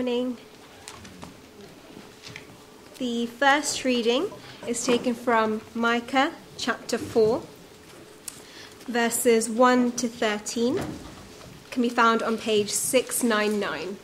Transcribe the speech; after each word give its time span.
morning. 0.00 0.38
The 2.96 3.26
first 3.26 3.84
reading 3.84 4.30
is 4.66 4.82
taken 4.82 5.12
from 5.12 5.60
Micah 5.74 6.32
chapter 6.56 6.96
4, 6.96 7.42
verses 8.86 9.50
1 9.50 9.92
to 9.92 10.08
13. 10.08 10.78
It 10.78 10.84
can 11.70 11.82
be 11.82 11.90
found 11.90 12.22
on 12.22 12.38
page 12.38 12.70
699. 12.70 13.98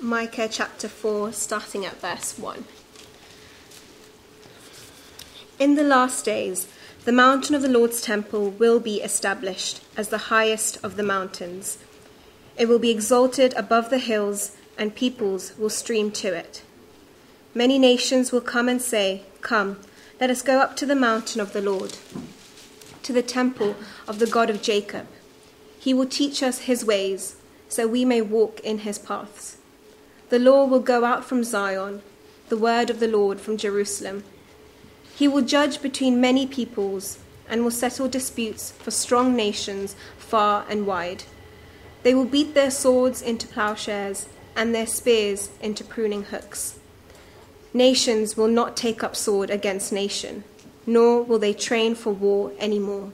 Micah 0.00 0.48
chapter 0.50 0.88
4, 0.88 1.32
starting 1.32 1.84
at 1.84 2.00
verse 2.00 2.38
1. 2.38 2.64
In 5.62 5.76
the 5.76 5.84
last 5.84 6.24
days, 6.24 6.66
the 7.04 7.12
mountain 7.12 7.54
of 7.54 7.62
the 7.62 7.68
Lord's 7.68 8.02
temple 8.02 8.50
will 8.50 8.80
be 8.80 9.00
established 9.00 9.80
as 9.96 10.08
the 10.08 10.26
highest 10.26 10.76
of 10.82 10.96
the 10.96 11.04
mountains. 11.04 11.78
It 12.58 12.68
will 12.68 12.80
be 12.80 12.90
exalted 12.90 13.54
above 13.54 13.88
the 13.88 14.00
hills, 14.00 14.56
and 14.76 14.92
peoples 14.92 15.52
will 15.56 15.70
stream 15.70 16.10
to 16.22 16.34
it. 16.34 16.64
Many 17.54 17.78
nations 17.78 18.32
will 18.32 18.40
come 18.40 18.68
and 18.68 18.82
say, 18.82 19.22
Come, 19.40 19.78
let 20.20 20.30
us 20.30 20.42
go 20.42 20.58
up 20.58 20.74
to 20.78 20.84
the 20.84 20.96
mountain 20.96 21.40
of 21.40 21.52
the 21.52 21.62
Lord, 21.62 21.96
to 23.04 23.12
the 23.12 23.22
temple 23.22 23.76
of 24.08 24.18
the 24.18 24.26
God 24.26 24.50
of 24.50 24.62
Jacob. 24.62 25.06
He 25.78 25.94
will 25.94 26.06
teach 26.06 26.42
us 26.42 26.62
his 26.62 26.84
ways, 26.84 27.36
so 27.68 27.86
we 27.86 28.04
may 28.04 28.20
walk 28.20 28.58
in 28.64 28.78
his 28.78 28.98
paths. 28.98 29.58
The 30.28 30.40
law 30.40 30.64
will 30.64 30.80
go 30.80 31.04
out 31.04 31.24
from 31.24 31.44
Zion, 31.44 32.02
the 32.48 32.58
word 32.58 32.90
of 32.90 32.98
the 32.98 33.06
Lord 33.06 33.40
from 33.40 33.56
Jerusalem. 33.56 34.24
He 35.14 35.28
will 35.28 35.42
judge 35.42 35.82
between 35.82 36.20
many 36.20 36.46
peoples 36.46 37.18
and 37.48 37.62
will 37.62 37.70
settle 37.70 38.08
disputes 38.08 38.70
for 38.70 38.90
strong 38.90 39.36
nations 39.36 39.94
far 40.16 40.64
and 40.68 40.86
wide. 40.86 41.24
They 42.02 42.14
will 42.14 42.24
beat 42.24 42.54
their 42.54 42.70
swords 42.70 43.22
into 43.22 43.46
plowshares 43.46 44.26
and 44.56 44.74
their 44.74 44.86
spears 44.86 45.50
into 45.60 45.84
pruning 45.84 46.24
hooks. 46.24 46.78
Nations 47.74 48.36
will 48.36 48.48
not 48.48 48.76
take 48.76 49.02
up 49.02 49.16
sword 49.16 49.50
against 49.50 49.92
nation, 49.92 50.44
nor 50.86 51.22
will 51.22 51.38
they 51.38 51.54
train 51.54 51.94
for 51.94 52.12
war 52.12 52.52
any 52.58 52.78
more. 52.78 53.12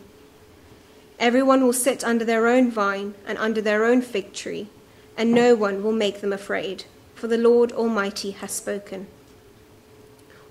Everyone 1.19 1.65
will 1.65 1.73
sit 1.73 2.05
under 2.05 2.25
their 2.25 2.47
own 2.47 2.71
vine 2.71 3.15
and 3.27 3.39
under 3.39 3.61
their 3.61 3.85
own 3.85 4.03
fig 4.03 4.33
tree, 4.33 4.69
and 5.17 5.33
no 5.33 5.55
one 5.55 5.83
will 5.83 5.93
make 5.93 6.21
them 6.21 6.33
afraid 6.33 6.85
for 7.19 7.27
the 7.27 7.37
Lord 7.37 7.73
Almighty 7.73 8.31
has 8.31 8.53
spoken. 8.53 9.09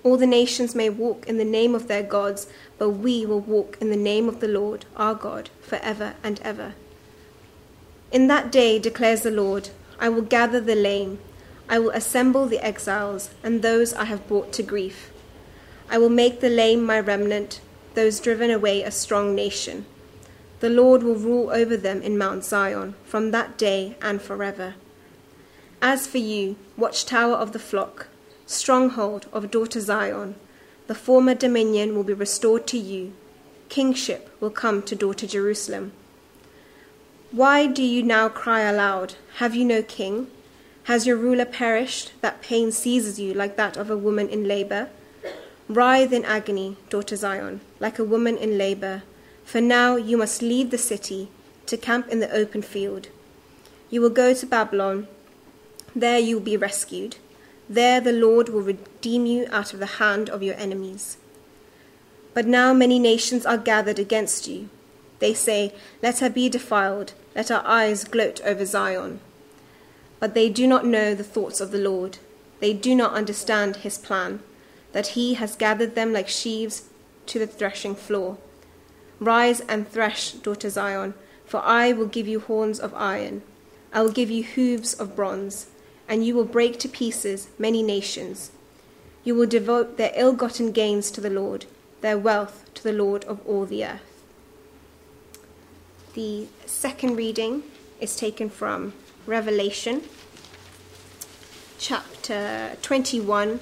All 0.04 0.16
the 0.16 0.26
nations 0.26 0.74
may 0.74 0.88
walk 0.88 1.26
in 1.26 1.38
the 1.38 1.44
name 1.44 1.74
of 1.74 1.88
their 1.88 2.02
gods, 2.02 2.46
but 2.78 2.90
we 2.90 3.26
will 3.26 3.40
walk 3.40 3.76
in 3.80 3.90
the 3.90 3.96
name 3.96 4.28
of 4.28 4.40
the 4.40 4.48
Lord 4.48 4.84
our 4.96 5.14
God 5.14 5.50
forever 5.60 6.14
and 6.22 6.40
ever. 6.42 6.74
In 8.12 8.28
that 8.28 8.52
day, 8.52 8.78
declares 8.78 9.22
the 9.22 9.30
Lord, 9.30 9.70
I 9.98 10.08
will 10.08 10.22
gather 10.22 10.60
the 10.60 10.74
lame, 10.74 11.18
I 11.68 11.78
will 11.78 11.90
assemble 11.90 12.46
the 12.46 12.64
exiles 12.64 13.30
and 13.42 13.60
those 13.60 13.92
I 13.92 14.04
have 14.04 14.26
brought 14.26 14.52
to 14.54 14.62
grief. 14.62 15.10
I 15.90 15.98
will 15.98 16.08
make 16.08 16.40
the 16.40 16.48
lame 16.48 16.84
my 16.84 17.00
remnant, 17.00 17.60
those 17.94 18.20
driven 18.20 18.50
away 18.50 18.82
a 18.82 18.90
strong 18.90 19.34
nation. 19.34 19.84
The 20.60 20.70
Lord 20.70 21.02
will 21.02 21.14
rule 21.14 21.50
over 21.50 21.76
them 21.76 22.00
in 22.02 22.16
Mount 22.16 22.44
Zion 22.44 22.94
from 23.04 23.30
that 23.30 23.58
day 23.58 23.96
and 24.00 24.20
forever. 24.22 24.74
As 25.82 26.06
for 26.06 26.18
you, 26.18 26.56
watchtower 26.76 27.34
of 27.34 27.52
the 27.52 27.58
flock, 27.58 28.08
stronghold 28.48 29.26
of 29.32 29.50
daughter 29.50 29.80
Zion, 29.80 30.34
the 30.86 30.94
former 30.94 31.34
dominion 31.34 31.94
will 31.94 32.02
be 32.02 32.12
restored 32.12 32.66
to 32.68 32.78
you, 32.78 33.12
kingship 33.68 34.34
will 34.40 34.50
come 34.50 34.82
to 34.82 34.96
daughter 34.96 35.26
Jerusalem. 35.26 35.92
Why 37.30 37.66
do 37.66 37.82
you 37.82 38.02
now 38.02 38.28
cry 38.28 38.62
aloud? 38.62 39.14
Have 39.36 39.54
you 39.54 39.64
no 39.64 39.82
king? 39.82 40.28
Has 40.84 41.06
your 41.06 41.16
ruler 41.16 41.44
perished, 41.44 42.12
that 42.22 42.40
pain 42.40 42.72
seizes 42.72 43.20
you 43.20 43.34
like 43.34 43.56
that 43.56 43.76
of 43.76 43.90
a 43.90 43.96
woman 43.96 44.28
in 44.28 44.48
labor? 44.48 44.88
Writhe 45.68 46.12
in 46.12 46.24
agony, 46.24 46.78
daughter 46.88 47.16
Zion, 47.16 47.60
like 47.78 47.98
a 47.98 48.04
woman 48.04 48.38
in 48.38 48.56
labor, 48.56 49.02
for 49.44 49.60
now 49.60 49.96
you 49.96 50.16
must 50.16 50.40
leave 50.40 50.70
the 50.70 50.78
city 50.78 51.28
to 51.66 51.76
camp 51.76 52.08
in 52.08 52.20
the 52.20 52.32
open 52.32 52.62
field. 52.62 53.08
You 53.90 54.00
will 54.00 54.10
go 54.10 54.32
to 54.32 54.46
Babylon 54.46 55.06
there 55.94 56.18
you 56.18 56.36
will 56.36 56.44
be 56.44 56.56
rescued. 56.56 57.16
There 57.70 58.00
the 58.00 58.12
Lord 58.12 58.48
will 58.48 58.62
redeem 58.62 59.26
you 59.26 59.46
out 59.50 59.74
of 59.74 59.78
the 59.78 59.98
hand 60.00 60.30
of 60.30 60.42
your 60.42 60.54
enemies. 60.54 61.18
But 62.32 62.46
now 62.46 62.72
many 62.72 62.98
nations 62.98 63.44
are 63.44 63.58
gathered 63.58 63.98
against 63.98 64.48
you. 64.48 64.70
They 65.18 65.34
say, 65.34 65.74
Let 66.02 66.20
her 66.20 66.30
be 66.30 66.48
defiled, 66.48 67.12
let 67.36 67.50
our 67.50 67.62
eyes 67.66 68.04
gloat 68.04 68.40
over 68.42 68.64
Zion. 68.64 69.20
But 70.18 70.32
they 70.32 70.48
do 70.48 70.66
not 70.66 70.86
know 70.86 71.14
the 71.14 71.24
thoughts 71.24 71.60
of 71.60 71.70
the 71.70 71.78
Lord. 71.78 72.18
They 72.60 72.72
do 72.72 72.94
not 72.94 73.12
understand 73.12 73.76
his 73.76 73.98
plan, 73.98 74.40
that 74.92 75.08
he 75.08 75.34
has 75.34 75.54
gathered 75.54 75.94
them 75.94 76.12
like 76.12 76.28
sheaves 76.28 76.88
to 77.26 77.38
the 77.38 77.46
threshing 77.46 77.94
floor. 77.94 78.38
Rise 79.20 79.60
and 79.60 79.86
thresh, 79.86 80.32
daughter 80.32 80.70
Zion, 80.70 81.12
for 81.44 81.60
I 81.60 81.92
will 81.92 82.06
give 82.06 82.26
you 82.26 82.40
horns 82.40 82.80
of 82.80 82.94
iron. 82.94 83.42
I 83.92 84.00
will 84.00 84.12
give 84.12 84.30
you 84.30 84.44
hooves 84.44 84.94
of 84.94 85.14
bronze 85.14 85.66
and 86.08 86.24
you 86.24 86.34
will 86.34 86.44
break 86.44 86.78
to 86.78 86.88
pieces 86.88 87.48
many 87.58 87.82
nations. 87.82 88.50
You 89.24 89.34
will 89.34 89.46
devote 89.46 89.96
their 89.96 90.12
ill 90.14 90.32
gotten 90.32 90.72
gains 90.72 91.10
to 91.12 91.20
the 91.20 91.30
Lord, 91.30 91.66
their 92.00 92.16
wealth 92.16 92.64
to 92.74 92.82
the 92.82 92.92
Lord 92.92 93.24
of 93.24 93.46
all 93.46 93.66
the 93.66 93.84
earth. 93.84 94.24
The 96.14 96.46
second 96.66 97.16
reading 97.16 97.62
is 98.00 98.16
taken 98.16 98.48
from 98.48 98.94
Revelation 99.26 100.02
chapter 101.78 102.76
21, 102.82 103.60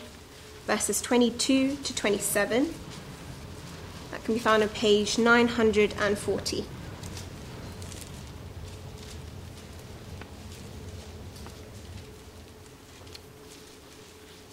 verses 0.67 1.03
22 1.03 1.77
to 1.77 1.95
27. 1.95 2.75
That 4.11 4.25
can 4.25 4.35
be 4.35 4.41
found 4.41 4.63
on 4.63 4.69
page 4.71 5.19
940. 5.19 6.65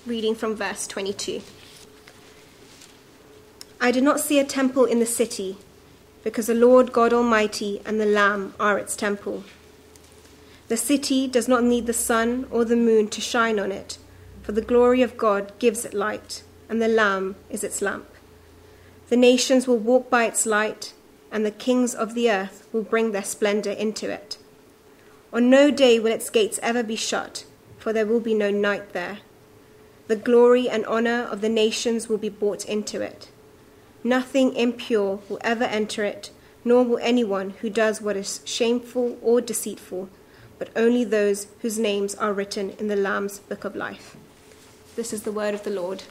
Reading 0.06 0.36
from 0.36 0.54
verse 0.54 0.86
22. 0.86 1.42
I 3.80 3.90
did 3.90 4.04
not 4.04 4.20
see 4.20 4.38
a 4.38 4.44
temple 4.44 4.84
in 4.84 5.00
the 5.00 5.06
city, 5.06 5.56
because 6.26 6.48
the 6.48 6.54
Lord 6.54 6.92
God 6.92 7.14
Almighty 7.14 7.82
and 7.86 8.02
the 8.02 8.06
Lamb 8.06 8.54
are 8.60 8.78
its 8.78 8.98
temple. 8.98 9.46
The 10.68 10.76
city 10.76 11.26
does 11.28 11.48
not 11.48 11.64
need 11.64 11.86
the 11.86 11.94
sun 11.94 12.48
or 12.52 12.66
the 12.66 12.76
moon 12.76 13.08
to 13.10 13.22
shine 13.22 13.60
on 13.60 13.72
it, 13.72 13.98
for 14.42 14.52
the 14.52 14.62
glory 14.62 15.02
of 15.02 15.18
God 15.18 15.54
gives 15.58 15.86
it 15.86 15.94
light, 15.94 16.44
and 16.68 16.82
the 16.82 16.90
Lamb 16.90 17.38
is 17.50 17.64
its 17.64 17.82
lamp. 17.82 18.10
The 19.08 19.16
nations 19.16 19.68
will 19.68 19.78
walk 19.78 20.10
by 20.10 20.26
its 20.26 20.46
light, 20.46 20.94
and 21.32 21.46
the 21.46 21.52
kings 21.52 21.96
of 21.96 22.14
the 22.14 22.30
earth 22.30 22.68
will 22.74 22.84
bring 22.84 23.14
their 23.14 23.24
splendor 23.24 23.72
into 23.72 24.10
it. 24.10 24.38
On 25.32 25.50
no 25.50 25.72
day 25.72 25.98
will 25.98 26.12
its 26.12 26.30
gates 26.30 26.60
ever 26.62 26.84
be 26.84 26.98
shut, 26.98 27.46
for 27.78 27.94
there 27.94 28.06
will 28.06 28.20
be 28.20 28.34
no 28.34 28.52
night 28.52 28.92
there. 28.92 29.20
The 30.14 30.20
glory 30.20 30.70
and 30.70 30.86
honor 30.86 31.24
of 31.24 31.42
the 31.42 31.50
nations 31.50 32.08
will 32.08 32.20
be 32.20 32.30
brought 32.30 32.66
into 32.66 33.02
it. 33.02 33.30
Nothing 34.04 34.56
impure 34.56 35.22
will 35.28 35.40
ever 35.42 35.64
enter 35.64 36.04
it, 36.04 36.30
nor 36.64 36.84
will 36.84 37.00
anyone 37.02 37.56
who 37.62 37.72
does 37.72 38.00
what 38.00 38.16
is 38.16 38.42
shameful 38.46 39.18
or 39.24 39.42
deceitful, 39.42 40.10
but 40.60 40.70
only 40.76 41.04
those 41.04 41.48
whose 41.64 41.80
names 41.80 42.14
are 42.14 42.32
written 42.32 42.76
in 42.78 42.90
the 42.90 42.96
Lamb's 42.96 43.40
book 43.40 43.64
of 43.64 43.76
life. 43.76 44.16
This 44.96 45.14
is 45.14 45.24
the 45.24 45.32
word 45.32 45.56
of 45.56 45.64
the 45.64 45.72
Lord. 45.72 46.04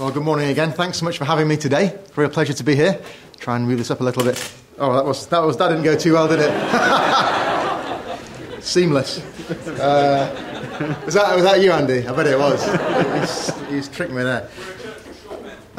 Well, 0.00 0.10
good 0.10 0.24
morning 0.24 0.48
again. 0.48 0.72
Thanks 0.72 0.98
so 0.98 1.04
much 1.04 1.18
for 1.18 1.24
having 1.24 1.46
me 1.46 1.56
today. 1.56 1.96
Real 2.16 2.28
pleasure 2.28 2.52
to 2.52 2.64
be 2.64 2.74
here. 2.74 3.00
Try 3.38 3.54
and 3.54 3.64
move 3.64 3.78
this 3.78 3.92
up 3.92 4.00
a 4.00 4.04
little 4.04 4.24
bit. 4.24 4.52
Oh, 4.76 4.92
that 4.92 5.04
was 5.04 5.24
that 5.28 5.38
was 5.38 5.56
that 5.58 5.68
didn't 5.68 5.84
go 5.84 5.96
too 5.96 6.14
well, 6.14 6.26
did 6.26 6.40
it? 6.40 6.50
Seamless. 8.64 9.20
Uh, 9.78 11.00
was 11.04 11.14
that 11.14 11.36
was 11.36 11.44
that 11.44 11.62
you, 11.62 11.70
Andy? 11.70 12.04
I 12.08 12.12
bet 12.12 12.26
it 12.26 12.36
was. 12.36 12.64
He's, 13.20 13.54
he's 13.68 13.88
tricked 13.88 14.12
me 14.12 14.24
there. 14.24 14.48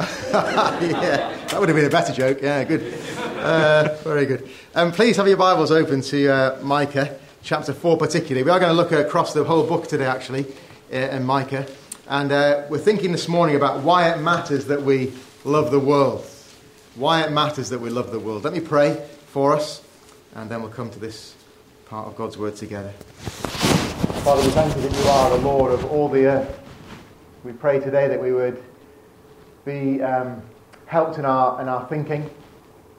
yeah, 0.00 1.36
that 1.48 1.60
would 1.60 1.68
have 1.68 1.76
been 1.76 1.84
a 1.84 1.90
better 1.90 2.14
joke. 2.14 2.40
Yeah, 2.40 2.64
good. 2.64 2.94
Uh, 3.18 3.98
very 4.02 4.24
good. 4.24 4.48
Um, 4.74 4.92
please 4.92 5.18
have 5.18 5.28
your 5.28 5.36
Bibles 5.36 5.70
open 5.70 6.00
to 6.00 6.28
uh, 6.28 6.58
Micah 6.62 7.18
chapter 7.42 7.74
four, 7.74 7.98
particularly. 7.98 8.44
We 8.44 8.50
are 8.50 8.60
going 8.60 8.74
to 8.74 8.76
look 8.76 8.92
across 8.92 9.34
the 9.34 9.44
whole 9.44 9.66
book 9.66 9.88
today, 9.88 10.06
actually, 10.06 10.46
uh, 10.90 10.96
in 10.96 11.24
Micah. 11.24 11.66
And 12.08 12.30
uh, 12.30 12.66
we're 12.70 12.78
thinking 12.78 13.10
this 13.10 13.26
morning 13.26 13.56
about 13.56 13.82
why 13.82 14.12
it 14.12 14.20
matters 14.20 14.66
that 14.66 14.82
we 14.82 15.12
love 15.44 15.72
the 15.72 15.80
world. 15.80 16.24
Why 16.94 17.22
it 17.22 17.32
matters 17.32 17.70
that 17.70 17.80
we 17.80 17.90
love 17.90 18.12
the 18.12 18.20
world. 18.20 18.44
Let 18.44 18.52
me 18.52 18.60
pray 18.60 19.04
for 19.26 19.56
us, 19.56 19.82
and 20.36 20.48
then 20.48 20.62
we'll 20.62 20.70
come 20.70 20.88
to 20.90 21.00
this 21.00 21.34
part 21.86 22.06
of 22.06 22.16
God's 22.16 22.38
word 22.38 22.54
together. 22.54 22.92
Father, 24.22 24.40
we 24.40 24.50
thank 24.50 24.76
you 24.76 24.82
that 24.82 24.96
you 24.96 25.08
are 25.08 25.30
the 25.30 25.44
Lord 25.44 25.72
of 25.72 25.84
all 25.86 26.08
the 26.08 26.26
earth. 26.26 26.60
We 27.42 27.52
pray 27.52 27.80
today 27.80 28.06
that 28.06 28.22
we 28.22 28.32
would 28.32 28.62
be 29.64 30.00
um, 30.00 30.42
helped 30.86 31.18
in 31.18 31.24
our, 31.24 31.60
in 31.60 31.68
our 31.68 31.88
thinking 31.88 32.30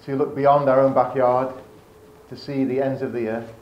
to 0.04 0.18
look 0.18 0.36
beyond 0.36 0.68
our 0.68 0.82
own 0.82 0.94
backyard 0.94 1.54
to 2.28 2.36
see 2.36 2.66
the 2.66 2.82
ends 2.82 3.02
of 3.02 3.14
the 3.14 3.30
earth. 3.30 3.54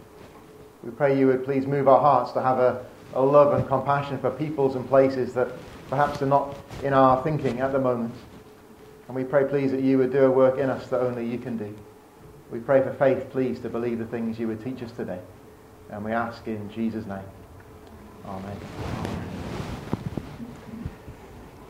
We 0.82 0.90
pray 0.90 1.20
you 1.20 1.28
would 1.28 1.46
please 1.46 1.68
move 1.68 1.88
our 1.88 2.02
hearts 2.02 2.32
to 2.32 2.42
have 2.42 2.58
a, 2.58 2.84
a 3.16 3.22
love 3.22 3.54
and 3.54 3.68
compassion 3.68 4.18
for 4.20 4.30
peoples 4.32 4.76
and 4.76 4.88
places 4.88 5.34
that 5.34 5.50
perhaps 5.90 6.22
are 6.22 6.28
not 6.28 6.56
in 6.84 6.94
our 6.94 7.24
thinking 7.24 7.62
at 7.62 7.72
the 7.72 7.80
moment. 7.80 8.14
And 9.08 9.16
we 9.16 9.24
pray, 9.24 9.46
please, 9.46 9.72
that 9.72 9.82
you 9.82 9.98
would 9.98 10.12
do 10.12 10.26
a 10.26 10.32
work 10.32 10.58
in 10.58 10.70
us 10.70 10.88
that 10.88 11.00
only 11.02 11.26
you 11.26 11.38
can 11.38 11.58
do. 11.58 11.74
We 12.52 12.60
pray 12.60 12.82
for 12.82 12.94
faith, 12.94 13.30
please, 13.32 13.60
to 13.62 13.70
believe 13.70 14.00
the 14.00 14.06
things 14.06 14.40
you 14.40 14.48
would 14.48 14.64
teach 14.64 14.82
us 14.84 14.92
today. 14.92 15.20
And 15.90 16.04
we 16.04 16.12
ask 16.12 16.46
in 16.48 16.70
Jesus' 16.72 17.06
name. 17.06 17.20
Amen. 18.26 18.58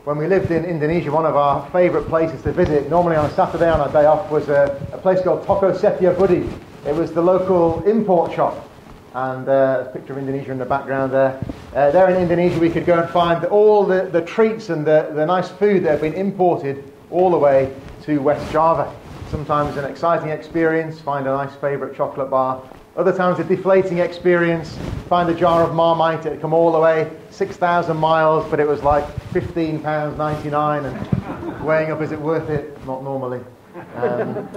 When 0.04 0.18
we 0.18 0.28
lived 0.28 0.50
in 0.50 0.64
Indonesia, 0.64 1.10
one 1.10 1.26
of 1.26 1.36
our 1.36 1.68
favourite 1.70 2.06
places 2.06 2.40
to 2.42 2.52
visit, 2.52 2.88
normally 2.88 3.16
on 3.16 3.26
a 3.26 3.34
Saturday 3.34 3.68
on 3.68 3.80
our 3.80 3.90
day 3.90 4.06
off, 4.06 4.30
was 4.30 4.48
a, 4.48 4.88
a 4.92 4.98
place 4.98 5.20
called 5.20 5.44
Toko 5.44 5.72
Setiabudi. 5.72 6.50
It 6.86 6.94
was 6.94 7.12
the 7.12 7.20
local 7.20 7.82
import 7.84 8.32
shop. 8.32 8.68
And 9.16 9.48
uh, 9.48 9.86
a 9.86 9.92
picture 9.94 10.12
of 10.12 10.18
Indonesia 10.18 10.52
in 10.52 10.58
the 10.58 10.66
background 10.66 11.10
there. 11.10 11.42
Uh, 11.74 11.90
there 11.90 12.10
in 12.10 12.20
Indonesia, 12.20 12.60
we 12.60 12.68
could 12.68 12.84
go 12.84 13.00
and 13.00 13.08
find 13.08 13.42
all 13.46 13.86
the, 13.86 14.02
the 14.12 14.20
treats 14.20 14.68
and 14.68 14.86
the, 14.86 15.10
the 15.14 15.24
nice 15.24 15.48
food 15.48 15.84
that 15.84 15.92
have 15.92 16.02
been 16.02 16.12
imported 16.12 16.84
all 17.10 17.30
the 17.30 17.38
way 17.38 17.74
to 18.02 18.18
West 18.18 18.52
Java. 18.52 18.94
Sometimes 19.30 19.78
an 19.78 19.86
exciting 19.86 20.28
experience, 20.28 21.00
find 21.00 21.26
a 21.26 21.30
nice 21.30 21.54
favourite 21.56 21.96
chocolate 21.96 22.28
bar. 22.28 22.62
Other 22.94 23.16
times 23.16 23.38
a 23.38 23.44
deflating 23.44 24.00
experience, 24.00 24.76
find 25.08 25.30
a 25.30 25.34
jar 25.34 25.62
of 25.62 25.74
Marmite, 25.74 26.26
it 26.26 26.32
had 26.32 26.40
come 26.42 26.52
all 26.52 26.70
the 26.70 26.78
way 26.78 27.10
6,000 27.30 27.96
miles, 27.96 28.46
but 28.50 28.60
it 28.60 28.68
was 28.68 28.82
like 28.82 29.06
£15.99 29.32 30.84
and 30.84 31.64
weighing 31.64 31.90
up, 31.90 32.02
is 32.02 32.12
it 32.12 32.20
worth 32.20 32.50
it? 32.50 32.76
Not 32.84 33.02
normally. 33.02 33.40
Um, 33.96 34.48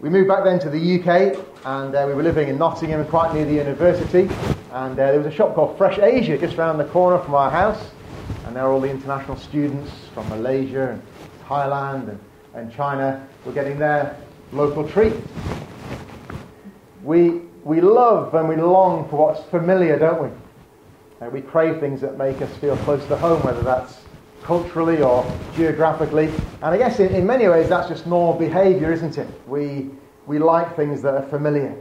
we 0.00 0.08
moved 0.08 0.28
back 0.28 0.44
then 0.44 0.60
to 0.60 0.70
the 0.70 1.00
UK, 1.00 1.36
and 1.64 1.94
uh, 1.94 2.04
we 2.06 2.14
were 2.14 2.22
living 2.22 2.48
in 2.48 2.58
Nottingham, 2.58 3.04
quite 3.06 3.34
near 3.34 3.44
the 3.44 3.54
university. 3.54 4.28
And 4.72 4.92
uh, 4.92 5.10
there 5.10 5.18
was 5.18 5.26
a 5.26 5.32
shop 5.32 5.54
called 5.54 5.76
Fresh 5.76 5.98
Asia 5.98 6.38
just 6.38 6.56
around 6.56 6.78
the 6.78 6.84
corner 6.84 7.18
from 7.18 7.34
our 7.34 7.50
house. 7.50 7.90
And 8.46 8.54
there 8.54 8.64
were 8.64 8.70
all 8.70 8.80
the 8.80 8.90
international 8.90 9.36
students 9.36 9.90
from 10.14 10.28
Malaysia 10.28 10.90
and 10.90 11.02
Thailand 11.44 12.08
and, 12.08 12.20
and 12.54 12.72
China 12.72 13.26
were 13.44 13.52
getting 13.52 13.78
their 13.78 14.16
local 14.52 14.88
treat. 14.88 15.14
We, 17.02 17.40
we 17.64 17.80
love 17.80 18.34
and 18.34 18.48
we 18.48 18.56
long 18.56 19.08
for 19.08 19.16
what's 19.16 19.42
familiar, 19.50 19.98
don't 19.98 20.22
we? 20.22 20.28
Uh, 21.26 21.30
we 21.30 21.40
crave 21.40 21.80
things 21.80 22.00
that 22.00 22.16
make 22.16 22.40
us 22.42 22.56
feel 22.58 22.76
close 22.78 23.04
to 23.06 23.16
home, 23.16 23.42
whether 23.42 23.62
that's 23.62 24.01
culturally 24.42 25.02
or 25.02 25.24
geographically. 25.54 26.26
And 26.26 26.64
I 26.64 26.76
guess 26.76 27.00
in, 27.00 27.14
in 27.14 27.26
many 27.26 27.48
ways 27.48 27.68
that's 27.68 27.88
just 27.88 28.06
normal 28.06 28.38
behavior, 28.38 28.92
isn't 28.92 29.18
it? 29.18 29.28
We, 29.46 29.90
we 30.26 30.38
like 30.38 30.76
things 30.76 31.02
that 31.02 31.14
are 31.14 31.28
familiar. 31.28 31.76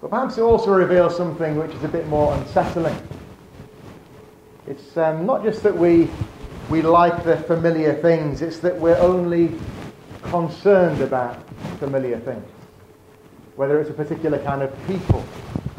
But 0.00 0.10
perhaps 0.10 0.38
it 0.38 0.42
also 0.42 0.70
reveals 0.70 1.16
something 1.16 1.56
which 1.56 1.72
is 1.72 1.82
a 1.82 1.88
bit 1.88 2.06
more 2.08 2.34
unsettling. 2.34 2.96
It's 4.66 4.96
um, 4.96 5.26
not 5.26 5.42
just 5.42 5.62
that 5.62 5.76
we, 5.76 6.08
we 6.70 6.82
like 6.82 7.24
the 7.24 7.36
familiar 7.36 7.94
things, 7.94 8.42
it's 8.42 8.58
that 8.60 8.78
we're 8.78 8.98
only 8.98 9.58
concerned 10.22 11.00
about 11.00 11.42
familiar 11.78 12.18
things. 12.20 12.44
Whether 13.56 13.80
it's 13.80 13.90
a 13.90 13.94
particular 13.94 14.38
kind 14.44 14.62
of 14.62 14.86
people 14.86 15.24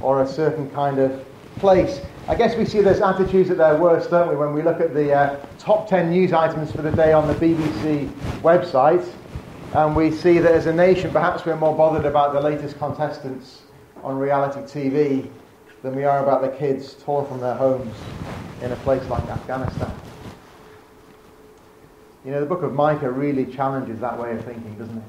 or 0.01 0.23
a 0.23 0.27
certain 0.27 0.69
kind 0.71 0.99
of 0.99 1.23
place. 1.57 2.01
I 2.29 2.35
guess 2.35 2.55
we 2.55 2.63
see 2.63 2.81
those 2.81 3.01
attitudes 3.01 3.49
at 3.49 3.57
their 3.57 3.75
worst, 3.75 4.11
don't 4.11 4.29
we, 4.29 4.35
when 4.35 4.53
we 4.53 4.61
look 4.61 4.79
at 4.79 4.93
the 4.93 5.11
uh, 5.11 5.45
top 5.57 5.89
10 5.89 6.11
news 6.11 6.31
items 6.31 6.71
for 6.71 6.83
the 6.83 6.91
day 6.91 7.11
on 7.11 7.27
the 7.27 7.33
BBC 7.33 8.07
website, 8.41 9.03
and 9.73 9.95
we 9.95 10.11
see 10.11 10.37
that 10.37 10.51
as 10.51 10.67
a 10.67 10.73
nation, 10.73 11.11
perhaps 11.11 11.43
we're 11.43 11.55
more 11.55 11.75
bothered 11.75 12.05
about 12.05 12.33
the 12.33 12.39
latest 12.39 12.77
contestants 12.77 13.63
on 14.03 14.15
reality 14.19 14.59
TV 14.59 15.27
than 15.81 15.95
we 15.95 16.03
are 16.03 16.21
about 16.21 16.43
the 16.43 16.49
kids 16.49 16.93
torn 17.03 17.25
from 17.25 17.39
their 17.39 17.55
homes 17.55 17.95
in 18.61 18.71
a 18.71 18.75
place 18.77 19.03
like 19.09 19.23
Afghanistan. 19.23 19.91
You 22.23 22.29
know, 22.29 22.41
the 22.41 22.45
book 22.45 22.61
of 22.61 22.73
Micah 22.73 23.09
really 23.09 23.47
challenges 23.47 23.99
that 24.01 24.19
way 24.19 24.33
of 24.33 24.45
thinking, 24.45 24.75
doesn't 24.77 24.97
it? 24.97 25.03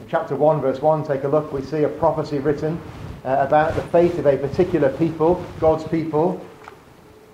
In 0.00 0.08
chapter 0.08 0.36
1, 0.36 0.60
verse 0.60 0.80
1, 0.80 1.04
take 1.04 1.24
a 1.24 1.28
look, 1.28 1.52
we 1.52 1.62
see 1.62 1.82
a 1.82 1.88
prophecy 1.88 2.38
written 2.38 2.80
uh, 3.24 3.36
about 3.40 3.76
the 3.76 3.82
fate 3.82 4.14
of 4.18 4.26
a 4.26 4.36
particular 4.36 4.90
people, 4.96 5.44
God's 5.60 5.84
people, 5.84 6.44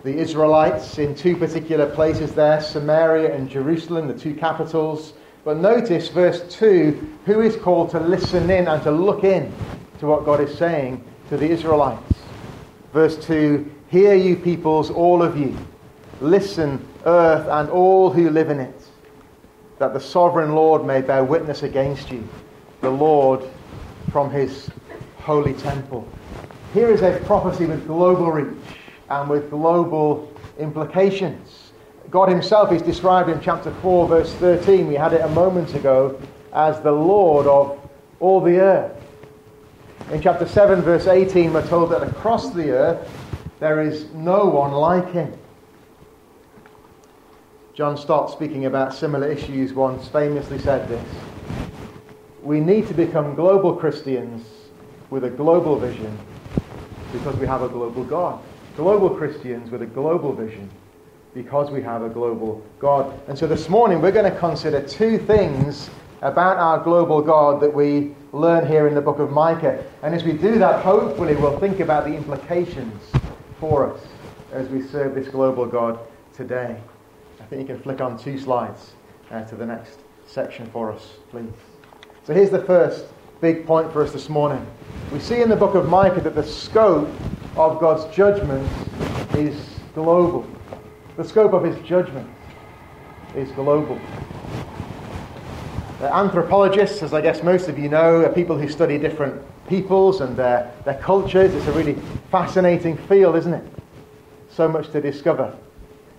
the 0.05 0.17
Israelites, 0.17 0.99
in 0.99 1.14
two 1.14 1.37
particular 1.37 1.87
places 1.87 2.35
there, 2.35 2.61
Samaria 2.61 3.35
and 3.35 3.49
Jerusalem, 3.49 4.06
the 4.06 4.19
two 4.19 4.35
capitals. 4.35 5.14
But 5.44 5.58
notice 5.58 6.08
verse 6.08 6.43
2 6.55 7.19
who 7.25 7.40
is 7.40 7.56
called 7.56 7.90
to 7.90 8.00
listen 8.00 8.50
in 8.50 8.69
and 8.69 8.82
to 8.82 8.90
look 8.90 9.25
in 9.25 9.52
to 9.99 10.06
what 10.06 10.25
God 10.25 10.40
is 10.40 10.56
saying 10.56 11.05
to 11.29 11.37
the 11.37 11.49
Israelites. 11.49 12.14
Verse 12.93 13.17
2 13.26 13.70
Hear 13.90 14.14
you 14.14 14.37
peoples, 14.37 14.90
all 14.90 15.23
of 15.23 15.38
you. 15.38 15.67
Listen, 16.20 16.87
earth 17.06 17.49
and 17.49 17.70
all 17.70 18.11
who 18.11 18.29
live 18.31 18.50
in 18.50 18.61
it, 18.61 18.82
that 19.79 19.94
the 19.94 20.00
sovereign 20.00 20.55
Lord 20.55 20.85
may 20.85 21.00
bear 21.00 21.25
witness 21.25 21.62
against 21.62 22.11
you, 22.11 22.29
the 22.82 22.90
Lord 22.90 23.43
from 24.12 24.31
his 24.31 24.70
holy 25.29 25.53
temple. 25.53 26.09
Here 26.73 26.89
is 26.89 27.03
a 27.03 27.21
prophecy 27.27 27.67
with 27.67 27.87
global 27.87 28.33
reach 28.33 28.65
and 29.11 29.29
with 29.29 29.51
global 29.51 30.33
implications. 30.59 31.71
God 32.11 32.31
himself 32.31 32.73
is 32.73 32.81
described 32.81 33.29
in 33.29 33.39
chapter 33.43 33.71
4, 33.83 34.09
verse 34.09 34.33
13. 34.37 34.87
We 34.87 34.95
had 34.95 35.13
it 35.13 35.21
a 35.21 35.29
moment 35.29 35.75
ago 35.75 36.19
as 36.55 36.81
the 36.81 36.93
Lord 36.93 37.47
of 37.47 37.79
all 38.21 38.41
the 38.41 38.59
earth. 38.59 38.97
In 40.13 40.23
chapter 40.23 40.49
7, 40.49 40.81
verse 40.81 41.07
18, 41.07 41.53
we're 41.53 41.69
told 41.69 41.91
that 41.91 42.03
across 42.03 42.49
the 42.55 42.71
earth 42.71 43.11
there 43.61 43.83
is 43.83 44.11
no 44.15 44.47
one 44.47 44.73
like 44.73 45.13
him. 45.13 45.37
John 47.75 47.99
Stott, 47.99 48.31
speaking 48.31 48.65
about 48.65 48.95
similar 48.95 49.31
issues, 49.31 49.75
once 49.75 50.09
famously 50.09 50.59
said 50.59 50.88
this 50.88 51.07
We 52.43 52.61
need 52.61 52.88
to 52.88 52.95
become 52.95 53.35
global 53.35 53.76
Christians 53.76 54.59
with 55.11 55.25
a 55.25 55.31
global 55.31 55.79
vision 55.79 56.17
because 57.12 57.37
we 57.37 57.47
have 57.47 57.62
a 57.62 57.69
global 57.69 58.05
God. 58.05 58.41
Global 58.77 59.11
Christians 59.11 59.71
with 59.71 59.83
a 59.83 59.87
global 59.87 60.33
vision 60.33 60.71
because 61.35 61.71
we 61.71 61.83
have 61.83 62.03
a 62.03 62.09
global 62.09 62.62
God. 62.79 63.19
And 63.29 63.38
so 63.38 63.47
this 63.47 63.69
morning 63.69 64.00
we're 64.00 64.12
going 64.12 64.31
to 64.31 64.38
consider 64.38 64.83
two 64.83 65.19
things 65.19 65.91
about 66.23 66.57
our 66.57 66.83
global 66.83 67.23
God 67.23 67.61
that 67.61 67.73
we 67.73 68.15
learn 68.33 68.67
here 68.67 68.88
in 68.88 68.95
the 68.95 69.00
book 69.00 69.19
of 69.19 69.31
Micah. 69.31 69.85
And 70.03 70.15
as 70.15 70.25
we 70.25 70.33
do 70.33 70.59
that, 70.59 70.83
hopefully 70.83 71.35
we'll 71.37 71.59
think 71.59 71.81
about 71.81 72.05
the 72.05 72.15
implications 72.15 73.03
for 73.61 73.93
us 73.93 74.00
as 74.53 74.69
we 74.69 74.83
serve 74.83 75.15
this 75.15 75.29
global 75.29 75.67
God 75.67 75.99
today. 76.35 76.77
I 77.41 77.45
think 77.45 77.62
you 77.62 77.75
can 77.75 77.83
flick 77.83 78.00
on 78.00 78.19
two 78.19 78.38
slides 78.38 78.93
uh, 79.31 79.45
to 79.45 79.55
the 79.55 79.67
next 79.67 80.00
section 80.27 80.69
for 80.71 80.93
us, 80.93 81.15
please. 81.31 81.47
So 82.25 82.35
here's 82.35 82.50
the 82.50 82.65
first 82.65 83.07
big 83.40 83.66
point 83.66 83.92
for 83.92 84.02
us 84.02 84.12
this 84.12 84.28
morning. 84.28 84.66
We 85.12 85.21
see 85.21 85.40
in 85.40 85.49
the 85.49 85.57
book 85.57 85.75
of 85.75 85.88
Micah 85.88 86.21
that 86.21 86.35
the 86.35 86.42
scope 86.42 87.09
of 87.57 87.80
God's 87.80 88.14
judgment 88.14 88.68
is 89.35 89.57
global. 89.95 90.47
The 91.16 91.25
scope 91.25 91.52
of 91.52 91.62
his 91.62 91.76
judgment 91.87 92.28
is 93.35 93.50
global. 93.52 93.99
The 96.00 96.14
anthropologists, 96.14 97.02
as 97.02 97.12
I 97.12 97.21
guess 97.21 97.42
most 97.42 97.68
of 97.68 97.78
you 97.78 97.88
know, 97.88 98.25
are 98.25 98.33
people 98.33 98.59
who 98.59 98.68
study 98.68 98.99
different 98.99 99.40
peoples 99.68 100.21
and 100.21 100.37
their, 100.37 100.73
their 100.85 100.99
cultures. 100.99 101.54
It's 101.54 101.66
a 101.66 101.73
really 101.73 101.97
fascinating 102.30 102.97
field, 102.97 103.37
isn't 103.37 103.54
it? 103.54 103.64
So 104.50 104.68
much 104.68 104.90
to 104.90 105.00
discover. 105.00 105.57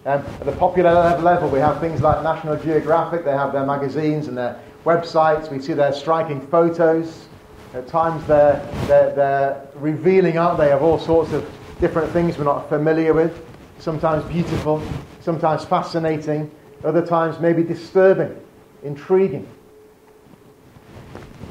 Um, 0.05 0.23
at 0.25 0.45
the 0.45 0.51
popular 0.53 1.19
level, 1.19 1.49
we 1.49 1.59
have 1.59 1.79
things 1.81 2.01
like 2.01 2.23
National 2.23 2.55
Geographic, 2.55 3.25
they 3.25 3.31
have 3.31 3.51
their 3.51 3.65
magazines 3.65 4.27
and 4.27 4.37
their 4.37 4.61
websites. 4.89 5.51
We 5.51 5.59
see 5.59 5.73
their 5.73 5.93
striking 5.93 6.41
photos. 6.47 7.27
At 7.75 7.87
times, 7.87 8.25
they're, 8.25 8.59
they're, 8.87 9.13
they're 9.13 9.67
revealing, 9.75 10.39
aren't 10.39 10.57
they, 10.57 10.71
of 10.71 10.81
all 10.81 10.97
sorts 10.97 11.31
of 11.31 11.47
different 11.79 12.11
things 12.11 12.37
we're 12.37 12.45
not 12.45 12.67
familiar 12.67 13.13
with. 13.13 13.45
Sometimes 13.77 14.25
beautiful, 14.25 14.81
sometimes 15.21 15.63
fascinating, 15.63 16.49
other 16.83 17.05
times 17.05 17.39
maybe 17.39 17.61
disturbing, 17.63 18.35
intriguing. 18.83 19.47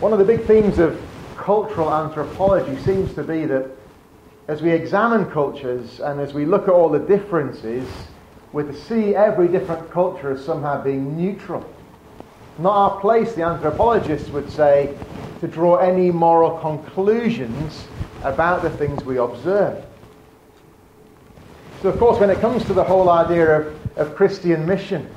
One 0.01 0.13
of 0.13 0.19
the 0.19 0.25
big 0.25 0.45
themes 0.45 0.79
of 0.81 1.01
cultural 1.37 1.95
anthropology 1.95 2.77
seems 2.83 3.15
to 3.15 3.23
be 3.23 3.47
that 3.47 3.71
as 4.49 4.63
we 4.63 4.73
examine 4.73 5.31
cultures 5.31 6.01
and 6.01 6.21
as 6.21 6.35
we 6.35 6.45
look 6.45 6.65
at 6.65 6.71
all 6.71 6.89
the 6.89 6.99
differences, 6.99 7.89
to 8.53 8.75
see 8.75 9.15
every 9.15 9.47
different 9.47 9.89
culture 9.93 10.33
as 10.33 10.45
somehow 10.45 10.83
being 10.83 11.17
neutral. 11.17 11.65
Not 12.59 12.73
our 12.73 13.01
place, 13.01 13.35
the 13.35 13.43
anthropologists 13.43 14.29
would 14.31 14.51
say, 14.51 14.97
to 15.41 15.47
draw 15.47 15.77
any 15.77 16.11
moral 16.11 16.59
conclusions 16.59 17.87
about 18.23 18.63
the 18.63 18.71
things 18.71 19.05
we 19.05 19.19
observe. 19.19 19.85
So, 21.83 21.89
of 21.89 21.99
course, 21.99 22.19
when 22.19 22.31
it 22.31 22.41
comes 22.41 22.65
to 22.65 22.75
the 22.75 22.83
whole 22.83 23.09
idea 23.09 23.61
of, 23.61 23.99
of 23.99 24.17
Christian 24.17 24.67
mission 24.67 25.09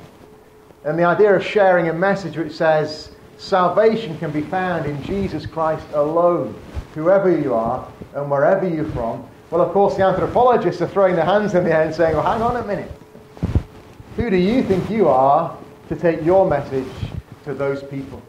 and 0.84 0.96
the 0.96 1.02
idea 1.04 1.34
of 1.34 1.44
sharing 1.44 1.88
a 1.88 1.92
message 1.92 2.36
which 2.36 2.52
says 2.52 3.10
salvation 3.38 4.16
can 4.18 4.30
be 4.30 4.42
found 4.42 4.86
in 4.86 5.02
Jesus 5.02 5.44
Christ 5.44 5.84
alone, 5.94 6.54
whoever 6.94 7.36
you 7.36 7.54
are 7.54 7.88
and 8.14 8.30
wherever 8.30 8.68
you're 8.68 8.84
from, 8.90 9.26
well, 9.50 9.60
of 9.60 9.72
course, 9.72 9.96
the 9.96 10.04
anthropologists 10.04 10.80
are 10.80 10.88
throwing 10.88 11.16
their 11.16 11.24
hands 11.24 11.54
in 11.54 11.64
the 11.64 11.74
air 11.74 11.82
and 11.82 11.94
saying, 11.94 12.14
well, 12.14 12.24
hang 12.24 12.40
on 12.40 12.56
a 12.56 12.64
minute. 12.64 12.90
Who 14.16 14.30
do 14.30 14.36
you 14.36 14.62
think 14.62 14.88
you 14.88 15.08
are 15.08 15.56
to 15.88 15.96
take 15.96 16.24
your 16.24 16.48
message 16.48 16.86
to 17.44 17.54
those 17.54 17.82
people? 17.82 18.22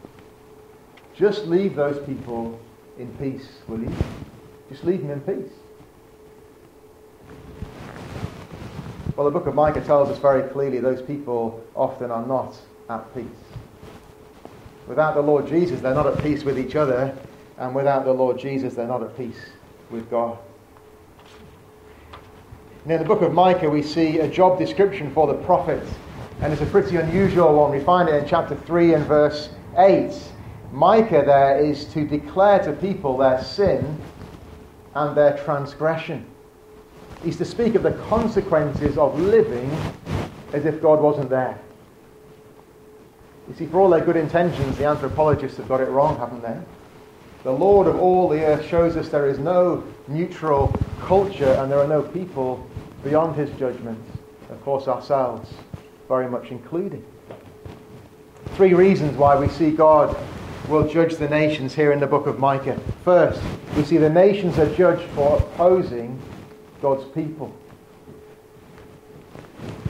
Just 1.16 1.46
leave 1.46 1.76
those 1.76 2.04
people 2.06 2.60
in 2.98 3.08
peace, 3.18 3.48
will 3.68 3.80
you? 3.80 3.92
Just 4.70 4.84
leave 4.84 5.02
them 5.02 5.12
in 5.12 5.22
peace. 5.22 5.52
Well, 9.16 9.26
the 9.26 9.32
book 9.32 9.46
of 9.46 9.54
Micah 9.54 9.82
tells 9.82 10.10
us 10.10 10.18
very 10.18 10.50
clearly 10.50 10.80
those 10.80 11.02
people 11.02 11.64
often 11.76 12.10
are 12.10 12.26
not 12.26 12.56
at 12.90 13.14
peace. 13.14 13.26
Without 14.88 15.14
the 15.14 15.22
Lord 15.22 15.48
Jesus, 15.48 15.82
they're 15.82 15.94
not 15.94 16.08
at 16.08 16.22
peace 16.24 16.44
with 16.44 16.58
each 16.58 16.76
other, 16.76 17.16
and 17.60 17.76
without 17.76 18.06
the 18.06 18.12
Lord 18.12 18.40
Jesus, 18.40 18.74
they're 18.74 18.88
not 18.88 19.04
at 19.04 19.16
peace 19.16 19.40
with 19.92 20.10
God. 20.10 20.38
in 22.86 22.98
the 22.98 23.06
book 23.06 23.22
of 23.22 23.34
Micah, 23.34 23.70
we 23.70 23.84
see 23.84 24.20
a 24.20 24.28
job 24.28 24.58
description 24.58 25.14
for 25.14 25.28
the 25.28 25.36
prophet, 25.36 25.84
and 26.42 26.52
it's 26.52 26.62
a 26.62 26.66
pretty 26.66 26.98
unusual 26.98 27.56
one. 27.56 27.72
We 27.72 27.80
find 27.80 28.10
it 28.10 28.16
in 28.16 28.28
chapter 28.28 28.56
3 28.56 28.96
and 28.96 29.06
verse 29.06 29.50
8. 29.78 30.12
Micah 30.72 31.24
there 31.26 31.60
is 31.60 31.86
to 31.94 32.06
declare 32.06 32.60
to 32.64 32.74
people 32.74 33.18
their 33.18 33.44
sin 33.44 33.98
and 34.96 35.16
their 35.16 35.38
transgression. 35.38 36.26
He's 37.24 37.38
to 37.38 37.46
speak 37.46 37.76
of 37.76 37.84
the 37.84 37.94
consequences 38.10 38.98
of 38.98 39.20
living 39.20 39.72
as 40.52 40.66
if 40.66 40.82
God 40.82 41.00
wasn't 41.00 41.30
there. 41.30 41.58
You 43.48 43.56
see, 43.56 43.66
for 43.66 43.80
all 43.80 43.90
their 43.90 44.04
good 44.04 44.16
intentions, 44.16 44.78
the 44.78 44.86
anthropologists 44.86 45.58
have 45.58 45.68
got 45.68 45.82
it 45.82 45.90
wrong, 45.90 46.18
haven't 46.18 46.42
they? 46.42 46.58
The 47.44 47.52
Lord 47.52 47.88
of 47.88 48.00
all 48.00 48.30
the 48.30 48.42
earth 48.44 48.66
shows 48.66 48.96
us 48.96 49.10
there 49.10 49.28
is 49.28 49.38
no 49.38 49.84
neutral 50.08 50.74
culture 51.02 51.54
and 51.60 51.72
there 51.72 51.80
are 51.80 51.88
no 51.88 52.02
people 52.02 52.66
beyond 53.04 53.36
his 53.36 53.50
judgment. 53.60 54.00
Of 54.50 54.64
course, 54.64 54.88
ourselves 54.88 55.54
very 56.08 56.30
much 56.30 56.50
included. 56.50 57.04
Three 58.56 58.74
reasons 58.74 59.18
why 59.18 59.38
we 59.38 59.48
see 59.50 59.72
God 59.72 60.16
will 60.70 60.88
judge 60.88 61.16
the 61.16 61.28
nations 61.28 61.74
here 61.74 61.92
in 61.92 62.00
the 62.00 62.08
book 62.08 62.28
of 62.28 62.40
Micah. 62.40 62.80
First, 63.04 63.42
we 63.76 63.84
see 63.84 63.98
the 63.98 64.10
nations 64.10 64.58
are 64.58 64.74
judged 64.76 65.10
for 65.12 65.38
opposing 65.38 66.22
God's 66.82 67.06
people. 67.14 67.54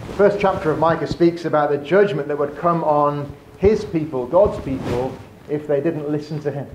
The 0.07 0.13
first 0.13 0.39
chapter 0.39 0.71
of 0.71 0.79
Micah 0.79 1.07
speaks 1.07 1.45
about 1.45 1.71
the 1.71 1.77
judgment 1.77 2.27
that 2.27 2.37
would 2.37 2.57
come 2.57 2.83
on 2.83 3.31
his 3.57 3.83
people, 3.85 4.27
God's 4.27 4.63
people, 4.63 5.15
if 5.49 5.67
they 5.67 5.81
didn't 5.81 6.09
listen 6.09 6.39
to 6.41 6.51
him 6.51 6.67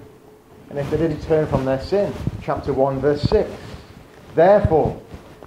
and 0.70 0.78
if 0.78 0.90
they 0.90 0.96
didn't 0.96 1.22
turn 1.22 1.46
from 1.46 1.64
their 1.64 1.80
sin. 1.80 2.12
Chapter 2.42 2.72
1, 2.72 3.00
verse 3.00 3.22
6. 3.22 3.50
Therefore, 4.34 5.00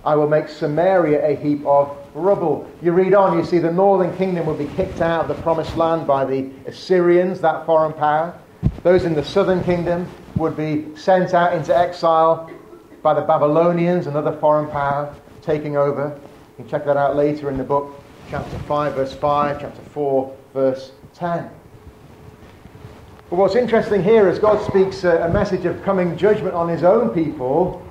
I 0.03 0.15
will 0.15 0.27
make 0.27 0.49
Samaria 0.49 1.27
a 1.27 1.35
heap 1.35 1.65
of 1.65 1.95
rubble. 2.13 2.69
You 2.81 2.91
read 2.91 3.13
on, 3.13 3.37
you 3.37 3.45
see 3.45 3.59
the 3.59 3.71
northern 3.71 4.15
kingdom 4.17 4.45
will 4.45 4.55
be 4.55 4.67
kicked 4.75 5.01
out 5.01 5.21
of 5.21 5.27
the 5.27 5.41
promised 5.41 5.75
land 5.77 6.05
by 6.07 6.25
the 6.25 6.49
Assyrians, 6.65 7.41
that 7.41 7.65
foreign 7.65 7.93
power. 7.93 8.37
Those 8.83 9.05
in 9.05 9.13
the 9.13 9.23
southern 9.23 9.63
kingdom 9.63 10.07
would 10.35 10.57
be 10.57 10.95
sent 10.95 11.33
out 11.33 11.53
into 11.53 11.75
exile 11.75 12.49
by 13.01 13.13
the 13.13 13.21
Babylonians, 13.21 14.07
another 14.07 14.33
foreign 14.33 14.69
power, 14.69 15.15
taking 15.41 15.77
over. 15.77 16.19
You 16.57 16.63
can 16.63 16.67
check 16.67 16.85
that 16.85 16.97
out 16.97 17.15
later 17.15 17.49
in 17.49 17.57
the 17.57 17.63
book, 17.63 18.03
chapter 18.29 18.57
5, 18.59 18.95
verse 18.95 19.13
5, 19.13 19.61
chapter 19.61 19.81
4, 19.81 20.37
verse 20.53 20.91
10. 21.13 21.49
But 23.29 23.37
what's 23.37 23.55
interesting 23.55 24.03
here 24.03 24.27
is 24.29 24.39
God 24.39 24.61
speaks 24.65 25.03
a, 25.03 25.19
a 25.23 25.29
message 25.29 25.65
of 25.65 25.81
coming 25.83 26.17
judgment 26.17 26.53
on 26.53 26.67
his 26.67 26.83
own 26.83 27.09
people. 27.09 27.81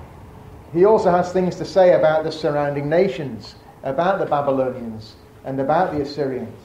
He 0.73 0.85
also 0.85 1.11
has 1.11 1.33
things 1.33 1.57
to 1.57 1.65
say 1.65 1.95
about 1.95 2.25
the 2.25 2.31
surrounding 2.31 2.89
nations, 2.89 3.55
about 3.83 4.19
the 4.19 4.27
Babylonians, 4.27 5.15
and 5.45 5.59
about 5.61 5.93
the 5.93 6.03
Assyrians. 6.03 6.57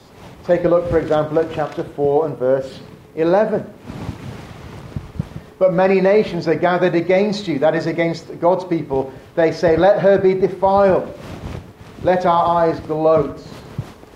Take 0.44 0.64
a 0.64 0.68
look, 0.68 0.88
for 0.90 0.98
example, 0.98 1.38
at 1.38 1.52
chapter 1.52 1.82
4 1.82 2.26
and 2.26 2.38
verse 2.38 2.80
11. 3.14 3.72
But 5.58 5.72
many 5.72 6.00
nations 6.00 6.46
are 6.46 6.54
gathered 6.54 6.94
against 6.94 7.48
you, 7.48 7.58
that 7.60 7.74
is, 7.74 7.86
against 7.86 8.38
God's 8.40 8.64
people. 8.64 9.12
They 9.34 9.52
say, 9.52 9.76
Let 9.76 10.00
her 10.00 10.18
be 10.18 10.34
defiled. 10.34 11.18
Let 12.02 12.26
our 12.26 12.58
eyes 12.58 12.78
gloat 12.80 13.42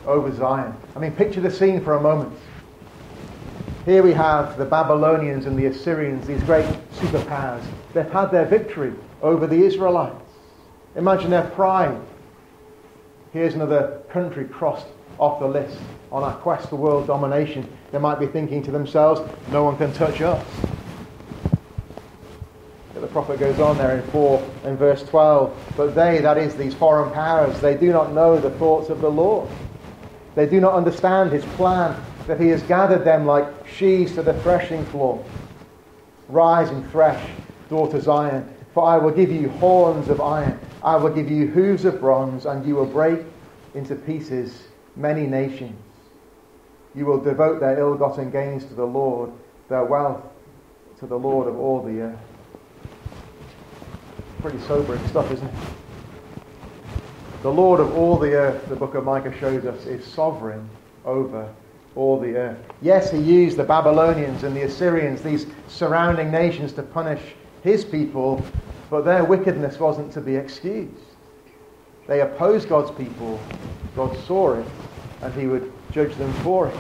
over 0.06 0.34
Zion. 0.34 0.74
I 0.94 0.98
mean, 0.98 1.12
picture 1.12 1.40
the 1.40 1.50
scene 1.50 1.82
for 1.82 1.94
a 1.94 2.00
moment. 2.00 2.32
Here 3.86 4.02
we 4.02 4.12
have 4.12 4.58
the 4.58 4.66
Babylonians 4.66 5.46
and 5.46 5.58
the 5.58 5.66
Assyrians, 5.66 6.26
these 6.26 6.42
great 6.42 6.66
superpowers. 6.96 7.64
They've 7.94 8.10
had 8.10 8.26
their 8.26 8.44
victory 8.44 8.92
over 9.22 9.46
the 9.46 9.62
Israelites. 9.62 10.22
Imagine 10.96 11.30
their 11.30 11.48
pride. 11.50 11.98
Here's 13.32 13.54
another 13.54 14.02
country 14.10 14.44
crossed 14.44 14.86
off 15.18 15.38
the 15.38 15.46
list 15.46 15.78
on 16.10 16.24
our 16.24 16.34
quest 16.38 16.70
for 16.70 16.76
world 16.76 17.06
domination. 17.06 17.68
They 17.92 17.98
might 17.98 18.18
be 18.18 18.26
thinking 18.26 18.62
to 18.64 18.72
themselves, 18.72 19.20
no 19.52 19.62
one 19.62 19.76
can 19.76 19.92
touch 19.92 20.20
us. 20.20 20.44
But 22.92 23.02
the 23.02 23.06
prophet 23.06 23.38
goes 23.38 23.60
on 23.60 23.78
there 23.78 23.96
in 23.96 24.10
4 24.10 24.54
and 24.64 24.76
verse 24.76 25.04
12. 25.04 25.56
But 25.76 25.94
they, 25.94 26.18
that 26.18 26.38
is, 26.38 26.56
these 26.56 26.74
foreign 26.74 27.12
powers, 27.12 27.60
they 27.60 27.76
do 27.76 27.92
not 27.92 28.12
know 28.12 28.40
the 28.40 28.50
thoughts 28.50 28.90
of 28.90 29.00
the 29.00 29.10
Lord. 29.10 29.48
They 30.34 30.46
do 30.46 30.60
not 30.60 30.74
understand 30.74 31.30
his 31.30 31.44
plan 31.44 32.02
that 32.26 32.40
he 32.40 32.48
has 32.48 32.62
gathered 32.64 33.04
them 33.04 33.26
like 33.26 33.46
sheaves 33.68 34.14
to 34.14 34.22
the 34.22 34.34
threshing 34.42 34.84
floor. 34.86 35.24
Rise 36.28 36.70
and 36.70 36.88
thresh, 36.90 37.22
daughter 37.68 38.00
Zion, 38.00 38.52
for 38.74 38.84
I 38.84 38.98
will 38.98 39.12
give 39.12 39.30
you 39.30 39.50
horns 39.50 40.08
of 40.08 40.20
iron. 40.20 40.58
I 40.82 40.96
will 40.96 41.10
give 41.10 41.30
you 41.30 41.46
hooves 41.46 41.84
of 41.84 42.00
bronze, 42.00 42.46
and 42.46 42.66
you 42.66 42.74
will 42.74 42.86
break 42.86 43.20
into 43.74 43.94
pieces 43.94 44.62
many 44.96 45.26
nations. 45.26 45.78
You 46.94 47.06
will 47.06 47.20
devote 47.20 47.60
their 47.60 47.78
ill 47.78 47.94
gotten 47.94 48.30
gains 48.30 48.64
to 48.66 48.74
the 48.74 48.86
Lord, 48.86 49.30
their 49.68 49.84
wealth 49.84 50.22
to 50.98 51.06
the 51.06 51.18
Lord 51.18 51.48
of 51.48 51.58
all 51.58 51.82
the 51.82 52.00
earth. 52.00 52.18
Pretty 54.42 54.58
sobering 54.60 55.06
stuff, 55.08 55.30
isn't 55.30 55.46
it? 55.46 55.54
The 57.42 57.52
Lord 57.52 57.80
of 57.80 57.96
all 57.96 58.18
the 58.18 58.34
earth, 58.34 58.68
the 58.68 58.76
book 58.76 58.94
of 58.94 59.04
Micah 59.04 59.34
shows 59.38 59.64
us, 59.64 59.86
is 59.86 60.04
sovereign 60.04 60.68
over 61.04 61.48
all 61.96 62.18
the 62.20 62.36
earth. 62.36 62.58
Yes, 62.82 63.10
he 63.10 63.18
used 63.18 63.56
the 63.56 63.64
Babylonians 63.64 64.44
and 64.44 64.54
the 64.54 64.62
Assyrians, 64.62 65.22
these 65.22 65.46
surrounding 65.68 66.30
nations, 66.30 66.72
to 66.74 66.82
punish 66.82 67.22
his 67.62 67.84
people, 67.84 68.44
but 68.90 69.04
their 69.04 69.24
wickedness 69.24 69.78
wasn't 69.78 70.12
to 70.12 70.20
be 70.20 70.34
excused. 70.34 70.92
They 72.08 72.20
opposed 72.22 72.68
God's 72.68 72.90
people. 72.90 73.40
God 73.94 74.16
saw 74.26 74.54
it, 74.54 74.66
and 75.22 75.32
he 75.32 75.46
would 75.46 75.72
judge 75.92 76.14
them 76.16 76.32
for 76.42 76.68
it. 76.68 76.76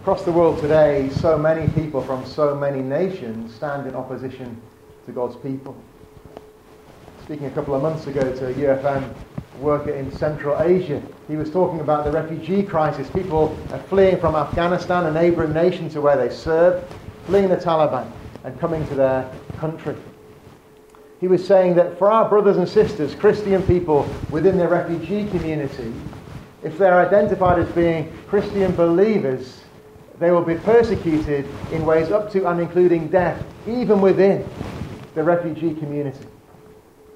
Across 0.00 0.24
the 0.24 0.32
world 0.32 0.60
today, 0.60 1.10
so 1.10 1.38
many 1.38 1.70
people 1.74 2.02
from 2.02 2.26
so 2.26 2.56
many 2.56 2.82
nations 2.82 3.54
stand 3.54 3.86
in 3.86 3.94
opposition 3.94 4.60
to 5.06 5.12
God's 5.12 5.36
people. 5.36 5.76
Speaking 7.22 7.46
a 7.46 7.50
couple 7.50 7.76
of 7.76 7.82
months 7.82 8.08
ago 8.08 8.20
to 8.20 8.48
a 8.48 8.52
UFM 8.52 9.14
worker 9.60 9.92
in 9.92 10.10
Central 10.10 10.60
Asia, 10.60 11.00
he 11.28 11.36
was 11.36 11.52
talking 11.52 11.78
about 11.78 12.04
the 12.04 12.10
refugee 12.10 12.64
crisis. 12.64 13.08
People 13.10 13.56
are 13.70 13.78
fleeing 13.78 14.18
from 14.18 14.34
Afghanistan, 14.34 15.06
a 15.06 15.12
neighboring 15.12 15.52
nation 15.52 15.88
to 15.90 16.00
where 16.00 16.16
they 16.16 16.34
serve, 16.34 16.82
fleeing 17.26 17.48
the 17.48 17.56
Taliban 17.56 18.10
and 18.44 18.58
coming 18.60 18.86
to 18.88 18.94
their 18.94 19.30
country. 19.58 19.96
He 21.20 21.28
was 21.28 21.46
saying 21.46 21.76
that 21.76 21.98
for 21.98 22.10
our 22.10 22.28
brothers 22.28 22.56
and 22.56 22.68
sisters, 22.68 23.14
Christian 23.14 23.62
people 23.62 24.08
within 24.30 24.58
the 24.58 24.66
refugee 24.66 25.28
community, 25.28 25.92
if 26.62 26.76
they're 26.78 26.98
identified 26.98 27.58
as 27.58 27.68
being 27.72 28.12
Christian 28.26 28.74
believers, 28.74 29.60
they 30.18 30.30
will 30.30 30.44
be 30.44 30.56
persecuted 30.56 31.46
in 31.72 31.86
ways 31.86 32.10
up 32.10 32.30
to 32.32 32.48
and 32.48 32.60
including 32.60 33.08
death, 33.08 33.44
even 33.66 34.00
within 34.00 34.44
the 35.14 35.22
refugee 35.22 35.74
community. 35.74 36.26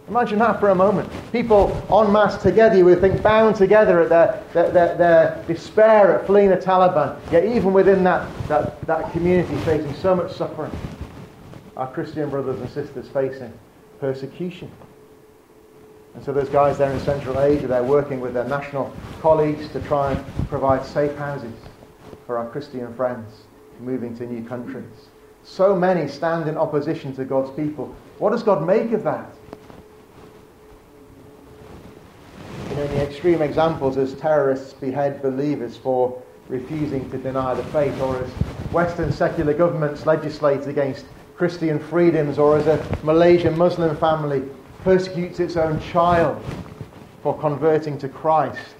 Imagine 0.08 0.38
that 0.38 0.60
for 0.60 0.68
a 0.68 0.74
moment. 0.74 1.10
People 1.32 1.72
en 1.90 2.12
masse 2.12 2.40
together, 2.40 2.76
you 2.76 2.84
would 2.84 3.00
think, 3.00 3.22
bound 3.22 3.56
together 3.56 4.02
at 4.02 4.08
their, 4.08 4.42
their, 4.52 4.70
their, 4.70 4.96
their, 4.96 5.44
despair 5.48 6.20
at 6.20 6.26
fleeing 6.26 6.48
the 6.48 6.56
Taliban. 6.56 7.18
Yet 7.32 7.44
even 7.44 7.72
within 7.72 8.04
that, 8.04 8.28
that, 8.46 8.80
that 8.86 9.10
community 9.12 9.56
facing 9.58 9.94
so 9.94 10.14
much 10.14 10.32
suffering, 10.32 10.70
our 11.76 11.92
Christian 11.92 12.30
brothers 12.30 12.60
and 12.60 12.70
sisters 12.70 13.08
facing 13.08 13.52
persecution. 14.00 14.70
And 16.14 16.24
so 16.24 16.32
those 16.32 16.48
guys 16.48 16.78
there 16.78 16.90
in 16.90 17.00
Central 17.00 17.38
Asia, 17.40 17.66
they're 17.66 17.82
working 17.82 18.20
with 18.20 18.32
their 18.32 18.48
national 18.48 18.92
colleagues 19.20 19.68
to 19.68 19.80
try 19.80 20.12
and 20.12 20.48
provide 20.48 20.84
safe 20.84 21.14
houses 21.16 21.52
for 22.26 22.38
our 22.38 22.48
Christian 22.48 22.92
friends 22.94 23.42
moving 23.80 24.16
to 24.16 24.26
new 24.26 24.42
countries. 24.48 25.08
So 25.44 25.76
many 25.76 26.08
stand 26.08 26.48
in 26.48 26.56
opposition 26.56 27.14
to 27.16 27.24
God's 27.24 27.50
people. 27.50 27.94
What 28.18 28.30
does 28.30 28.42
God 28.42 28.66
make 28.66 28.92
of 28.92 29.04
that? 29.04 29.30
You 32.70 32.76
know, 32.76 32.86
the 32.86 33.02
extreme 33.02 33.42
examples, 33.42 33.98
as 33.98 34.14
terrorists 34.14 34.72
behead 34.72 35.20
believers 35.20 35.76
for 35.76 36.20
refusing 36.48 37.10
to 37.10 37.18
deny 37.18 37.54
the 37.54 37.62
faith, 37.64 38.00
or 38.00 38.16
as 38.22 38.28
Western 38.72 39.12
secular 39.12 39.52
governments 39.52 40.06
legislate 40.06 40.66
against 40.66 41.04
Christian 41.36 41.78
freedoms, 41.78 42.38
or 42.38 42.56
as 42.56 42.66
a 42.66 42.98
Malaysian 43.02 43.56
Muslim 43.58 43.96
family 43.96 44.42
persecutes 44.82 45.38
its 45.38 45.56
own 45.56 45.80
child 45.80 46.42
for 47.22 47.38
converting 47.38 47.98
to 47.98 48.08
Christ, 48.08 48.74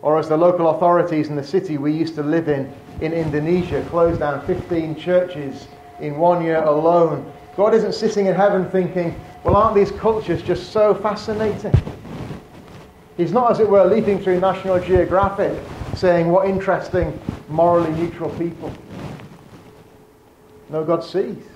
or 0.00 0.18
as 0.18 0.28
the 0.28 0.36
local 0.36 0.70
authorities 0.70 1.28
in 1.28 1.36
the 1.36 1.44
city 1.44 1.76
we 1.76 1.92
used 1.92 2.14
to 2.14 2.22
live 2.22 2.48
in 2.48 2.72
in 3.00 3.12
Indonesia 3.12 3.84
closed 3.90 4.20
down 4.20 4.44
15 4.46 4.96
churches 4.96 5.68
in 6.00 6.16
one 6.16 6.42
year 6.42 6.62
alone. 6.62 7.30
God 7.56 7.74
isn't 7.74 7.94
sitting 7.94 8.26
in 8.26 8.34
heaven 8.34 8.70
thinking, 8.70 9.18
well, 9.44 9.56
aren't 9.56 9.74
these 9.74 9.90
cultures 9.90 10.42
just 10.42 10.72
so 10.72 10.94
fascinating? 10.94 11.72
He's 13.16 13.32
not, 13.32 13.50
as 13.50 13.60
it 13.60 13.68
were, 13.68 13.84
leaping 13.84 14.18
through 14.18 14.40
National 14.40 14.78
Geographic 14.80 15.52
saying, 15.94 16.28
what 16.30 16.48
interesting, 16.48 17.18
morally 17.48 17.90
neutral 17.92 18.30
people. 18.38 18.72
No, 20.70 20.84
God 20.84 21.04
sees. 21.04 21.49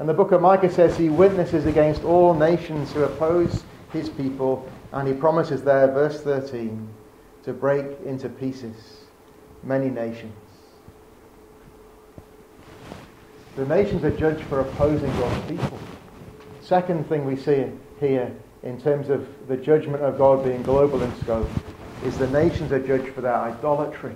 And 0.00 0.08
the 0.08 0.14
book 0.14 0.32
of 0.32 0.40
Micah 0.40 0.72
says 0.72 0.96
he 0.96 1.10
witnesses 1.10 1.66
against 1.66 2.04
all 2.04 2.32
nations 2.32 2.90
who 2.90 3.02
oppose 3.02 3.62
his 3.92 4.08
people, 4.08 4.66
and 4.92 5.06
he 5.06 5.12
promises 5.12 5.62
there, 5.62 5.88
verse 5.88 6.22
13, 6.22 6.88
to 7.42 7.52
break 7.52 7.84
into 8.06 8.30
pieces 8.30 9.02
many 9.62 9.90
nations. 9.90 10.32
The 13.56 13.66
nations 13.66 14.02
are 14.02 14.16
judged 14.16 14.42
for 14.44 14.60
opposing 14.60 15.12
God's 15.18 15.50
people. 15.50 15.78
Second 16.62 17.06
thing 17.06 17.26
we 17.26 17.36
see 17.36 17.66
here 18.00 18.34
in 18.62 18.80
terms 18.80 19.10
of 19.10 19.28
the 19.48 19.56
judgment 19.58 20.02
of 20.02 20.16
God 20.16 20.42
being 20.42 20.62
global 20.62 21.02
in 21.02 21.14
scope 21.20 21.50
is 22.06 22.16
the 22.16 22.26
nations 22.28 22.72
are 22.72 22.80
judged 22.80 23.12
for 23.12 23.20
their 23.20 23.36
idolatry. 23.36 24.14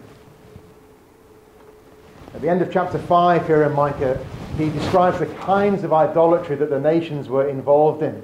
At 2.35 2.41
the 2.41 2.49
end 2.49 2.62
of 2.62 2.73
chapter 2.73 2.99
5 2.99 3.47
here 3.47 3.62
in 3.62 3.73
Micah, 3.73 4.19
he 4.59 4.69
describes 4.69 5.21
the 5.21 5.26
kinds 5.26 5.85
of 5.85 5.93
idolatry 5.93 6.57
that 6.57 6.69
the 6.69 6.81
nations 6.81 7.29
were 7.29 7.49
involved 7.49 8.03
in. 8.03 8.21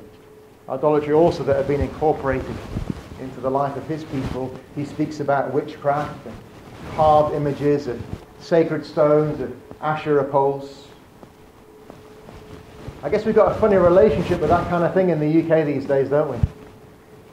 Idolatry 0.69 1.15
also 1.15 1.45
that 1.45 1.57
had 1.57 1.69
been 1.69 1.81
incorporated 1.81 2.57
into 3.21 3.41
the 3.41 3.51
life 3.51 3.77
of 3.77 3.87
his 3.87 4.03
people. 4.05 4.53
He 4.75 4.85
speaks 4.85 5.21
about 5.21 5.55
witchcraft 5.55 6.27
and 6.27 6.37
carved 6.97 7.37
images 7.37 7.87
and 7.87 8.03
sacred 8.41 8.85
stones 8.85 9.41
and 9.41 9.61
Asherah 9.81 10.25
poles. 10.25 10.89
I 13.05 13.09
guess 13.09 13.25
we've 13.25 13.35
got 13.35 13.53
a 13.53 13.61
funny 13.61 13.77
relationship 13.77 14.41
with 14.41 14.51
that 14.51 14.69
kind 14.69 14.85
of 14.85 14.93
thing 14.93 15.11
in 15.11 15.21
the 15.21 15.27
UK 15.41 15.65
these 15.65 15.87
days, 15.87 16.11
don't 16.11 16.31
we? 16.31 16.60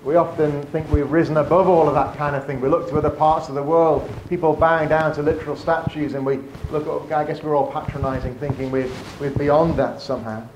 We 0.07 0.15
often 0.15 0.63
think 0.67 0.89
we've 0.89 1.11
risen 1.11 1.35
above 1.35 1.67
all 1.67 1.89
of 1.89 1.93
that 1.95 2.15
kind 2.15 2.33
of 2.33 2.45
thing. 2.45 2.61
We 2.61 2.69
look 2.69 2.87
to 2.87 2.97
other 2.97 3.09
parts 3.09 3.49
of 3.49 3.55
the 3.55 3.61
world, 3.61 4.09
people 4.29 4.53
bowing 4.53 4.87
down 4.87 5.13
to 5.15 5.21
literal 5.21 5.57
statues, 5.57 6.13
and 6.13 6.25
we 6.25 6.39
look 6.71 6.87
up, 6.87 7.11
I 7.11 7.25
guess 7.25 7.43
we're 7.43 7.57
all 7.57 7.69
patronizing, 7.69 8.33
thinking 8.35 8.71
we're, 8.71 8.89
we're 9.19 9.31
beyond 9.31 9.75
that 9.79 9.99
somehow. 9.99 10.47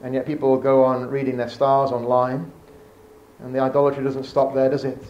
And 0.00 0.14
yet 0.14 0.24
people 0.24 0.56
go 0.56 0.82
on 0.82 1.10
reading 1.10 1.36
their 1.36 1.50
stars 1.50 1.90
online, 1.90 2.50
and 3.40 3.54
the 3.54 3.58
idolatry 3.58 4.02
doesn't 4.02 4.24
stop 4.24 4.54
there, 4.54 4.70
does 4.70 4.86
it? 4.86 5.04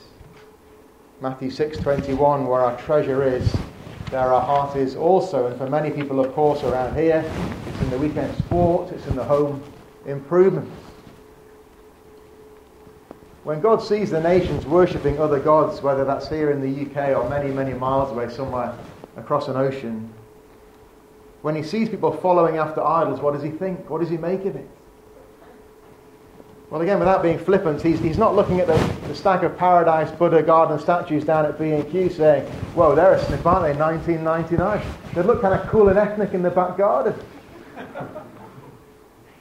Matthew 1.20 1.50
6:21, 1.50 2.48
where 2.48 2.60
our 2.60 2.76
treasure 2.76 3.22
is, 3.22 3.54
there 4.10 4.32
our 4.32 4.42
heart 4.42 4.74
is 4.74 4.96
also. 4.96 5.46
And 5.46 5.56
for 5.56 5.70
many 5.70 5.92
people, 5.92 6.18
of 6.18 6.34
course, 6.34 6.64
around 6.64 6.96
here, 6.96 7.24
it's 7.68 7.80
in 7.82 7.90
the 7.90 7.98
weekend 7.98 8.36
sports, 8.38 8.90
it's 8.90 9.06
in 9.06 9.14
the 9.14 9.22
home 9.22 9.62
improvements. 10.06 10.83
When 13.44 13.60
God 13.60 13.82
sees 13.82 14.10
the 14.10 14.20
nations 14.20 14.64
worshipping 14.64 15.20
other 15.20 15.38
gods, 15.38 15.82
whether 15.82 16.02
that's 16.04 16.28
here 16.28 16.50
in 16.50 16.62
the 16.62 16.82
UK 16.82 17.16
or 17.16 17.28
many, 17.28 17.52
many 17.52 17.74
miles 17.74 18.10
away 18.10 18.30
somewhere 18.30 18.74
across 19.18 19.48
an 19.48 19.56
ocean, 19.56 20.10
when 21.42 21.54
he 21.54 21.62
sees 21.62 21.90
people 21.90 22.10
following 22.10 22.56
after 22.56 22.82
idols, 22.82 23.20
what 23.20 23.34
does 23.34 23.42
he 23.42 23.50
think? 23.50 23.90
What 23.90 24.00
does 24.00 24.08
he 24.08 24.16
make 24.16 24.46
of 24.46 24.56
it? 24.56 24.66
Well, 26.70 26.80
again, 26.80 26.98
without 26.98 27.22
being 27.22 27.38
flippant, 27.38 27.82
he's, 27.82 28.00
he's 28.00 28.16
not 28.16 28.34
looking 28.34 28.60
at 28.60 28.66
the, 28.66 28.78
the 29.06 29.14
stack 29.14 29.42
of 29.42 29.58
Paradise 29.58 30.10
Buddha 30.10 30.42
garden 30.42 30.78
statues 30.78 31.22
down 31.22 31.44
at 31.44 31.58
B&Q 31.58 32.08
saying, 32.08 32.50
whoa, 32.72 32.94
they're 32.94 33.12
a 33.12 33.24
snip, 33.26 33.44
aren't 33.44 33.64
they, 33.64 33.78
1999. 33.78 34.82
They 35.14 35.22
look 35.22 35.42
kind 35.42 35.52
of 35.54 35.68
cool 35.68 35.90
and 35.90 35.98
ethnic 35.98 36.32
in 36.32 36.42
the 36.42 36.50
back 36.50 36.78
garden. 36.78 37.14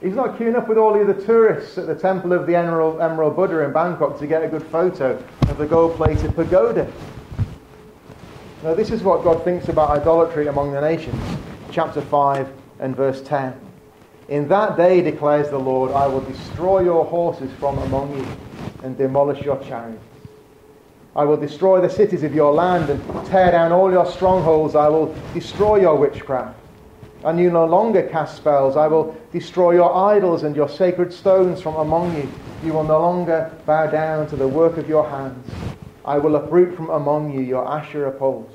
He's 0.04 0.14
not 0.14 0.36
queuing 0.36 0.54
up 0.54 0.68
with 0.68 0.76
all 0.76 0.92
the 0.92 1.00
other 1.00 1.18
tourists 1.18 1.78
at 1.78 1.86
the 1.86 1.94
temple 1.94 2.34
of 2.34 2.46
the 2.46 2.54
Emerald, 2.54 3.00
Emerald 3.00 3.36
Buddha 3.36 3.60
in 3.60 3.72
Bangkok 3.72 4.18
to 4.18 4.26
get 4.26 4.44
a 4.44 4.48
good 4.48 4.62
photo 4.64 5.12
of 5.48 5.56
the 5.56 5.64
gold 5.64 5.96
plated 5.96 6.34
pagoda. 6.34 6.92
Now, 8.62 8.74
this 8.74 8.90
is 8.90 9.02
what 9.02 9.24
God 9.24 9.42
thinks 9.44 9.70
about 9.70 9.88
idolatry 9.88 10.48
among 10.48 10.72
the 10.72 10.80
nations. 10.82 11.18
Chapter 11.70 12.02
5 12.02 12.52
and 12.80 12.94
verse 12.94 13.22
10. 13.22 13.58
In 14.28 14.46
that 14.48 14.76
day, 14.76 15.00
declares 15.00 15.48
the 15.48 15.58
Lord, 15.58 15.90
I 15.92 16.06
will 16.06 16.20
destroy 16.20 16.80
your 16.80 17.06
horses 17.06 17.50
from 17.58 17.78
among 17.78 18.14
you 18.14 18.26
and 18.82 18.98
demolish 18.98 19.42
your 19.42 19.56
chariots. 19.64 20.04
I 21.16 21.24
will 21.24 21.38
destroy 21.38 21.80
the 21.80 21.88
cities 21.88 22.24
of 22.24 22.34
your 22.34 22.52
land 22.52 22.90
and 22.90 23.26
tear 23.26 23.52
down 23.52 23.72
all 23.72 23.90
your 23.90 24.04
strongholds. 24.04 24.74
I 24.74 24.88
will 24.88 25.14
destroy 25.32 25.80
your 25.80 25.96
witchcraft 25.96 26.58
and 27.24 27.40
you 27.40 27.50
no 27.50 27.64
longer 27.64 28.02
cast 28.02 28.36
spells. 28.36 28.76
I 28.76 28.86
will 28.86 29.16
destroy 29.32 29.72
your 29.72 29.94
idols 29.94 30.42
and 30.42 30.54
your 30.54 30.68
sacred 30.68 31.12
stones 31.12 31.60
from 31.60 31.76
among 31.76 32.14
you. 32.16 32.28
You 32.62 32.74
will 32.74 32.84
no 32.84 33.00
longer 33.00 33.50
bow 33.66 33.86
down 33.86 34.26
to 34.28 34.36
the 34.36 34.46
work 34.46 34.76
of 34.76 34.88
your 34.88 35.08
hands. 35.08 35.50
I 36.04 36.18
will 36.18 36.36
uproot 36.36 36.76
from 36.76 36.90
among 36.90 37.32
you 37.32 37.40
your 37.40 37.66
Asherah 37.66 38.12
poles. 38.12 38.52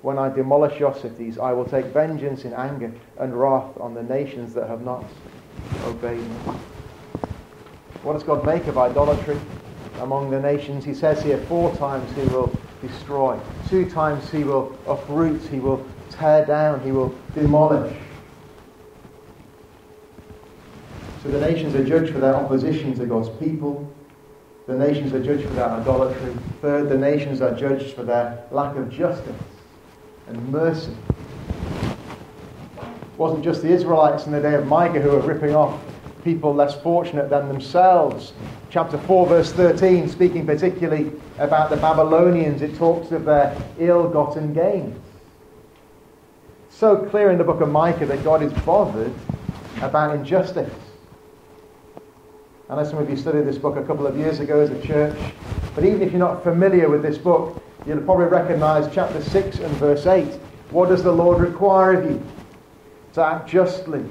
When 0.00 0.18
I 0.18 0.30
demolish 0.30 0.80
your 0.80 0.94
cities, 0.94 1.38
I 1.38 1.52
will 1.52 1.66
take 1.66 1.86
vengeance 1.86 2.46
in 2.46 2.54
anger 2.54 2.90
and 3.18 3.38
wrath 3.38 3.78
on 3.78 3.92
the 3.92 4.02
nations 4.02 4.54
that 4.54 4.66
have 4.66 4.80
not 4.80 5.04
obeyed 5.84 6.22
me. 6.22 6.54
What 8.02 8.14
does 8.14 8.22
God 8.22 8.46
make 8.46 8.66
of 8.66 8.78
idolatry 8.78 9.38
among 10.00 10.30
the 10.30 10.40
nations? 10.40 10.86
He 10.86 10.94
says 10.94 11.22
here 11.22 11.36
four 11.36 11.74
times 11.76 12.10
he 12.14 12.22
will 12.34 12.50
destroy, 12.80 13.38
two 13.68 13.90
times 13.90 14.30
he 14.30 14.42
will 14.42 14.74
uproot, 14.86 15.42
he 15.42 15.60
will 15.60 15.86
tear 16.20 16.44
down, 16.44 16.80
he 16.82 16.92
will 16.92 17.14
demolish. 17.34 17.96
So 21.22 21.30
the 21.30 21.40
nations 21.40 21.74
are 21.74 21.84
judged 21.84 22.12
for 22.12 22.18
their 22.18 22.34
opposition 22.34 22.94
to 22.96 23.06
God's 23.06 23.30
people. 23.40 23.90
The 24.66 24.76
nations 24.76 25.12
are 25.14 25.22
judged 25.22 25.48
for 25.48 25.54
their 25.54 25.68
idolatry. 25.68 26.34
Third, 26.60 26.88
the 26.88 26.98
nations 26.98 27.40
are 27.40 27.54
judged 27.54 27.94
for 27.94 28.04
their 28.04 28.44
lack 28.50 28.76
of 28.76 28.90
justice 28.90 29.34
and 30.28 30.48
mercy. 30.50 30.94
It 32.78 33.18
wasn't 33.18 33.42
just 33.42 33.62
the 33.62 33.70
Israelites 33.70 34.26
in 34.26 34.32
the 34.32 34.40
day 34.40 34.54
of 34.54 34.66
Micah 34.66 35.00
who 35.00 35.10
were 35.10 35.20
ripping 35.20 35.54
off 35.54 35.80
people 36.22 36.54
less 36.54 36.74
fortunate 36.82 37.30
than 37.30 37.48
themselves. 37.48 38.34
Chapter 38.68 38.98
4, 38.98 39.26
verse 39.26 39.52
13, 39.52 40.08
speaking 40.08 40.46
particularly 40.46 41.12
about 41.38 41.70
the 41.70 41.76
Babylonians, 41.76 42.62
it 42.62 42.76
talks 42.76 43.10
of 43.10 43.24
their 43.24 43.56
ill 43.78 44.08
gotten 44.08 44.52
gains 44.52 44.99
so 46.80 46.96
clear 46.96 47.30
in 47.30 47.36
the 47.36 47.44
book 47.44 47.60
of 47.60 47.68
Micah 47.68 48.06
that 48.06 48.24
God 48.24 48.42
is 48.42 48.54
bothered 48.64 49.12
about 49.82 50.16
injustice. 50.16 50.72
I 52.70 52.76
know 52.76 52.84
some 52.84 52.96
of 52.96 53.10
you 53.10 53.18
studied 53.18 53.42
this 53.42 53.58
book 53.58 53.76
a 53.76 53.82
couple 53.82 54.06
of 54.06 54.16
years 54.16 54.40
ago 54.40 54.60
as 54.60 54.70
a 54.70 54.80
church, 54.80 55.14
but 55.74 55.84
even 55.84 56.00
if 56.00 56.10
you're 56.10 56.18
not 56.18 56.42
familiar 56.42 56.88
with 56.88 57.02
this 57.02 57.18
book, 57.18 57.62
you'll 57.86 58.00
probably 58.00 58.24
recognize 58.24 58.90
chapter 58.94 59.20
6 59.22 59.58
and 59.58 59.76
verse 59.76 60.06
8. 60.06 60.24
What 60.70 60.88
does 60.88 61.02
the 61.02 61.12
Lord 61.12 61.42
require 61.42 62.00
of 62.00 62.10
you? 62.10 62.26
To 63.12 63.24
act 63.26 63.50
justly, 63.50 64.06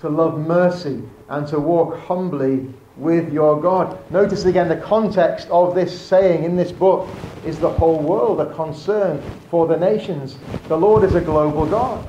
to 0.00 0.08
love 0.08 0.38
mercy, 0.38 1.02
and 1.28 1.48
to 1.48 1.58
walk 1.58 1.98
humbly 2.06 2.72
with 3.00 3.32
your 3.32 3.58
God. 3.60 3.98
Notice 4.10 4.44
again 4.44 4.68
the 4.68 4.76
context 4.76 5.48
of 5.48 5.74
this 5.74 5.98
saying 5.98 6.44
in 6.44 6.54
this 6.54 6.70
book 6.70 7.08
is 7.46 7.58
the 7.58 7.70
whole 7.70 7.98
world, 7.98 8.40
a 8.40 8.54
concern 8.54 9.22
for 9.50 9.66
the 9.66 9.76
nations. 9.76 10.36
The 10.68 10.76
Lord 10.76 11.02
is 11.04 11.14
a 11.14 11.20
global 11.20 11.64
God. 11.64 12.06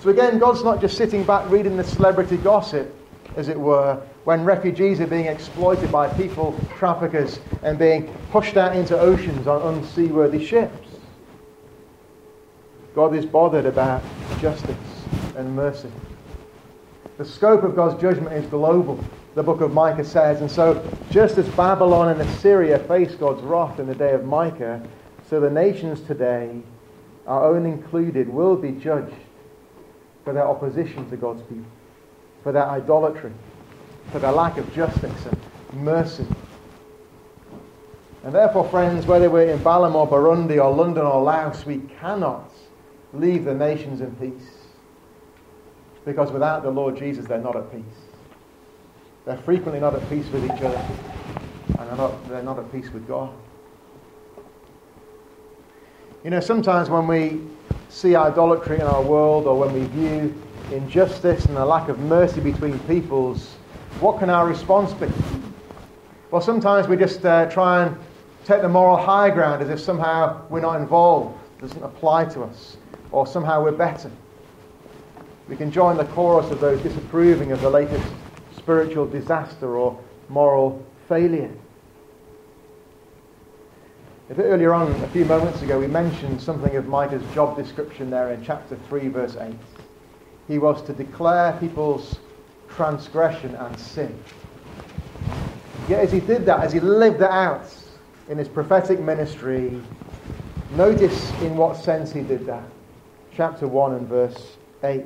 So 0.00 0.08
again, 0.08 0.38
God's 0.38 0.64
not 0.64 0.80
just 0.80 0.96
sitting 0.96 1.24
back 1.24 1.48
reading 1.50 1.76
the 1.76 1.84
celebrity 1.84 2.38
gossip, 2.38 2.92
as 3.36 3.48
it 3.48 3.60
were, 3.60 4.02
when 4.24 4.44
refugees 4.44 4.98
are 5.00 5.06
being 5.06 5.26
exploited 5.26 5.92
by 5.92 6.08
people 6.14 6.58
traffickers 6.78 7.38
and 7.62 7.78
being 7.78 8.12
pushed 8.30 8.56
out 8.56 8.74
into 8.74 8.98
oceans 8.98 9.46
on 9.46 9.60
unseaworthy 9.74 10.44
ships. 10.44 10.88
God 12.94 13.14
is 13.14 13.26
bothered 13.26 13.66
about 13.66 14.02
justice 14.40 14.76
and 15.36 15.54
mercy. 15.54 15.90
The 17.18 17.24
scope 17.24 17.62
of 17.62 17.76
God's 17.76 18.00
judgment 18.00 18.32
is 18.32 18.46
global. 18.46 19.02
The 19.34 19.42
book 19.42 19.60
of 19.60 19.72
Micah 19.72 20.04
says. 20.04 20.40
And 20.40 20.50
so, 20.50 20.86
just 21.10 21.38
as 21.38 21.48
Babylon 21.50 22.08
and 22.08 22.20
Assyria 22.20 22.78
faced 22.80 23.18
God's 23.18 23.42
wrath 23.42 23.78
in 23.78 23.86
the 23.86 23.94
day 23.94 24.12
of 24.12 24.24
Micah, 24.24 24.82
so 25.28 25.40
the 25.40 25.50
nations 25.50 26.00
today, 26.02 26.60
our 27.26 27.44
own 27.54 27.64
included, 27.64 28.28
will 28.28 28.56
be 28.56 28.72
judged 28.72 29.14
for 30.24 30.32
their 30.32 30.46
opposition 30.46 31.08
to 31.10 31.16
God's 31.16 31.42
people, 31.42 31.64
for 32.42 32.52
their 32.52 32.68
idolatry, 32.68 33.32
for 34.10 34.18
their 34.18 34.32
lack 34.32 34.58
of 34.58 34.72
justice 34.74 35.26
and 35.26 35.82
mercy. 35.82 36.26
And 38.24 38.32
therefore, 38.32 38.68
friends, 38.68 39.06
whether 39.06 39.30
we're 39.30 39.50
in 39.50 39.58
Balam 39.60 39.94
or 39.94 40.06
Burundi 40.06 40.62
or 40.62 40.72
London 40.72 41.04
or 41.04 41.22
Laos, 41.22 41.66
we 41.66 41.78
cannot 42.00 42.52
leave 43.12 43.44
the 43.44 43.54
nations 43.54 44.00
in 44.00 44.14
peace. 44.16 44.48
Because 46.04 46.30
without 46.30 46.62
the 46.62 46.70
Lord 46.70 46.96
Jesus, 46.96 47.26
they're 47.26 47.38
not 47.38 47.56
at 47.56 47.72
peace. 47.72 48.01
They're 49.24 49.36
frequently 49.36 49.78
not 49.78 49.94
at 49.94 50.08
peace 50.10 50.26
with 50.32 50.44
each 50.44 50.62
other, 50.62 50.84
and 51.78 51.88
they're 51.88 51.96
not, 51.96 52.28
they're 52.28 52.42
not 52.42 52.58
at 52.58 52.72
peace 52.72 52.90
with 52.92 53.06
God. 53.06 53.32
You 56.24 56.30
know, 56.30 56.40
sometimes 56.40 56.90
when 56.90 57.06
we 57.06 57.40
see 57.88 58.16
idolatry 58.16 58.76
in 58.76 58.82
our 58.82 59.02
world 59.02 59.46
or 59.46 59.58
when 59.58 59.72
we 59.72 59.84
view 59.86 60.34
injustice 60.72 61.44
and 61.46 61.56
a 61.56 61.64
lack 61.64 61.88
of 61.88 62.00
mercy 62.00 62.40
between 62.40 62.78
peoples, 62.80 63.54
what 64.00 64.18
can 64.18 64.28
our 64.28 64.46
response 64.46 64.92
be? 64.94 65.06
Well, 66.30 66.40
sometimes 66.40 66.88
we 66.88 66.96
just 66.96 67.24
uh, 67.24 67.46
try 67.46 67.84
and 67.84 67.96
take 68.44 68.62
the 68.62 68.68
moral 68.68 68.96
high 68.96 69.30
ground 69.30 69.62
as 69.62 69.68
if 69.68 69.78
somehow 69.78 70.46
we're 70.48 70.60
not 70.60 70.80
involved, 70.80 71.38
doesn't 71.60 71.82
apply 71.82 72.24
to 72.26 72.42
us, 72.42 72.76
or 73.12 73.26
somehow 73.26 73.62
we're 73.62 73.70
better. 73.70 74.10
We 75.48 75.56
can 75.56 75.70
join 75.70 75.96
the 75.96 76.06
chorus 76.06 76.50
of 76.50 76.60
those 76.60 76.80
disapproving 76.82 77.52
of 77.52 77.60
the 77.60 77.70
latest 77.70 78.04
spiritual 78.62 79.06
disaster 79.06 79.76
or 79.76 79.98
moral 80.28 80.84
failure. 81.08 81.50
Earlier 84.38 84.72
on, 84.72 84.90
a 85.02 85.08
few 85.08 85.26
moments 85.26 85.60
ago, 85.62 85.78
we 85.78 85.88
mentioned 85.88 86.40
something 86.40 86.74
of 86.76 86.86
Micah's 86.86 87.22
job 87.34 87.56
description 87.56 88.08
there 88.08 88.32
in 88.32 88.42
chapter 88.42 88.78
3, 88.88 89.08
verse 89.08 89.36
8. 89.38 89.52
He 90.48 90.58
was 90.58 90.80
to 90.82 90.92
declare 90.94 91.52
people's 91.60 92.18
transgression 92.70 93.54
and 93.56 93.78
sin. 93.78 94.18
Yet 95.88 96.00
as 96.00 96.12
he 96.12 96.20
did 96.20 96.46
that, 96.46 96.60
as 96.60 96.72
he 96.72 96.80
lived 96.80 97.18
that 97.18 97.32
out 97.32 97.66
in 98.28 98.38
his 98.38 98.48
prophetic 98.48 99.00
ministry, 99.00 99.82
notice 100.76 101.30
in 101.42 101.56
what 101.56 101.76
sense 101.76 102.12
he 102.12 102.22
did 102.22 102.46
that. 102.46 102.64
Chapter 103.34 103.66
1 103.66 103.94
and 103.94 104.08
verse 104.08 104.56
8. 104.82 105.04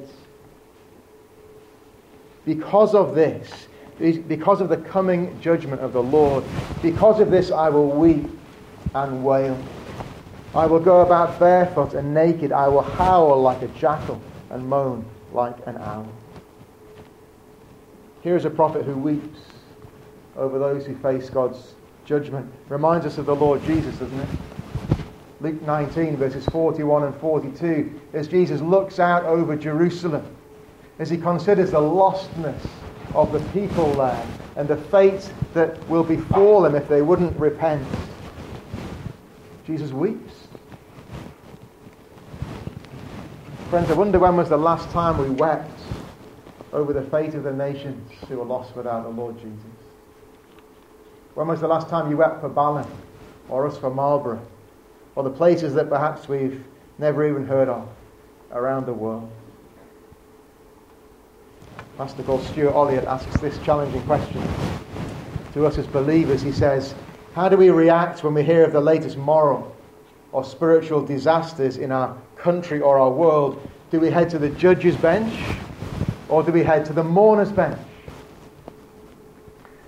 Because 2.46 2.94
of 2.94 3.14
this, 3.14 3.66
because 3.98 4.60
of 4.60 4.68
the 4.68 4.76
coming 4.76 5.38
judgment 5.40 5.82
of 5.82 5.92
the 5.92 6.02
Lord, 6.02 6.44
because 6.80 7.20
of 7.20 7.30
this 7.30 7.50
I 7.50 7.68
will 7.68 7.90
weep 7.90 8.26
and 8.94 9.24
wail. 9.24 9.58
I 10.54 10.64
will 10.66 10.80
go 10.80 11.00
about 11.00 11.38
barefoot 11.40 11.94
and 11.94 12.14
naked. 12.14 12.52
I 12.52 12.68
will 12.68 12.82
howl 12.82 13.42
like 13.42 13.62
a 13.62 13.68
jackal 13.68 14.20
and 14.50 14.66
moan 14.66 15.04
like 15.32 15.56
an 15.66 15.76
owl. 15.78 16.08
Here 18.22 18.36
is 18.36 18.44
a 18.44 18.50
prophet 18.50 18.84
who 18.84 18.96
weeps 18.96 19.40
over 20.36 20.58
those 20.58 20.86
who 20.86 20.94
face 20.98 21.28
God's 21.28 21.74
judgment. 22.04 22.50
Reminds 22.68 23.06
us 23.06 23.18
of 23.18 23.26
the 23.26 23.34
Lord 23.34 23.62
Jesus, 23.64 23.96
doesn't 23.96 24.20
it? 24.20 24.28
Luke 25.40 25.60
19, 25.62 26.16
verses 26.16 26.46
41 26.46 27.02
and 27.02 27.14
42, 27.16 28.00
as 28.12 28.28
Jesus 28.28 28.60
looks 28.60 28.98
out 29.00 29.24
over 29.24 29.56
Jerusalem 29.56 30.35
as 30.98 31.10
he 31.10 31.16
considers 31.16 31.72
the 31.72 31.80
lostness 31.80 32.66
of 33.14 33.32
the 33.32 33.40
people 33.50 33.92
there 33.94 34.26
and 34.56 34.66
the 34.68 34.76
fate 34.76 35.30
that 35.54 35.86
will 35.88 36.04
befall 36.04 36.62
them 36.62 36.74
if 36.74 36.88
they 36.88 37.02
wouldn't 37.02 37.36
repent. 37.38 37.86
Jesus 39.66 39.92
weeps. 39.92 40.48
Friends, 43.70 43.90
I 43.90 43.94
wonder 43.94 44.18
when 44.18 44.36
was 44.36 44.48
the 44.48 44.56
last 44.56 44.88
time 44.90 45.18
we 45.18 45.28
wept 45.28 45.80
over 46.72 46.92
the 46.92 47.02
fate 47.02 47.34
of 47.34 47.42
the 47.42 47.52
nations 47.52 48.10
who 48.28 48.40
are 48.40 48.44
lost 48.44 48.76
without 48.76 49.02
the 49.02 49.08
Lord 49.08 49.36
Jesus? 49.38 49.52
When 51.34 51.48
was 51.48 51.60
the 51.60 51.68
last 51.68 51.88
time 51.88 52.10
you 52.10 52.16
wept 52.16 52.40
for 52.40 52.48
Balam 52.48 52.88
or 53.48 53.66
us 53.66 53.76
for 53.76 53.90
Marlborough 53.90 54.46
or 55.16 55.24
the 55.24 55.30
places 55.30 55.74
that 55.74 55.88
perhaps 55.88 56.28
we've 56.28 56.64
never 56.98 57.28
even 57.28 57.46
heard 57.46 57.68
of 57.68 57.88
around 58.52 58.86
the 58.86 58.94
world? 58.94 59.30
Pastor 61.96 62.22
called 62.24 62.42
Stuart 62.42 62.74
Olyott 62.74 63.06
asks 63.06 63.40
this 63.40 63.58
challenging 63.60 64.02
question 64.02 64.42
to 65.54 65.64
us 65.64 65.78
as 65.78 65.86
believers. 65.86 66.42
He 66.42 66.52
says, 66.52 66.94
How 67.34 67.48
do 67.48 67.56
we 67.56 67.70
react 67.70 68.22
when 68.22 68.34
we 68.34 68.42
hear 68.42 68.64
of 68.64 68.72
the 68.74 68.80
latest 68.82 69.16
moral 69.16 69.74
or 70.30 70.44
spiritual 70.44 71.00
disasters 71.00 71.78
in 71.78 71.90
our 71.90 72.14
country 72.36 72.82
or 72.82 72.98
our 72.98 73.10
world? 73.10 73.66
Do 73.90 73.98
we 73.98 74.10
head 74.10 74.28
to 74.30 74.38
the 74.38 74.50
judge's 74.50 74.94
bench 74.96 75.56
or 76.28 76.42
do 76.42 76.52
we 76.52 76.62
head 76.62 76.84
to 76.84 76.92
the 76.92 77.02
mourner's 77.02 77.50
bench? 77.50 77.78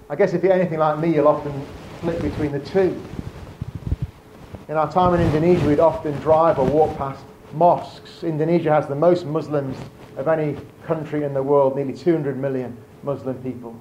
I 0.08 0.16
guess 0.16 0.32
if 0.32 0.42
you're 0.42 0.54
anything 0.54 0.78
like 0.78 0.98
me, 0.98 1.14
you'll 1.14 1.28
often 1.28 1.52
flip 2.00 2.22
between 2.22 2.52
the 2.52 2.60
two. 2.60 2.98
In 4.68 4.76
our 4.76 4.90
time 4.90 5.12
in 5.12 5.20
Indonesia, 5.20 5.66
we'd 5.66 5.78
often 5.78 6.14
drive 6.20 6.58
or 6.58 6.64
walk 6.64 6.96
past 6.96 7.22
mosques. 7.52 8.24
Indonesia 8.24 8.72
has 8.72 8.86
the 8.86 8.94
most 8.94 9.26
Muslims 9.26 9.76
of 10.16 10.26
any 10.26 10.56
country 10.88 11.22
in 11.22 11.34
the 11.34 11.42
world, 11.42 11.76
nearly 11.76 11.92
200 11.92 12.38
million 12.38 12.74
Muslim 13.02 13.36
people. 13.42 13.78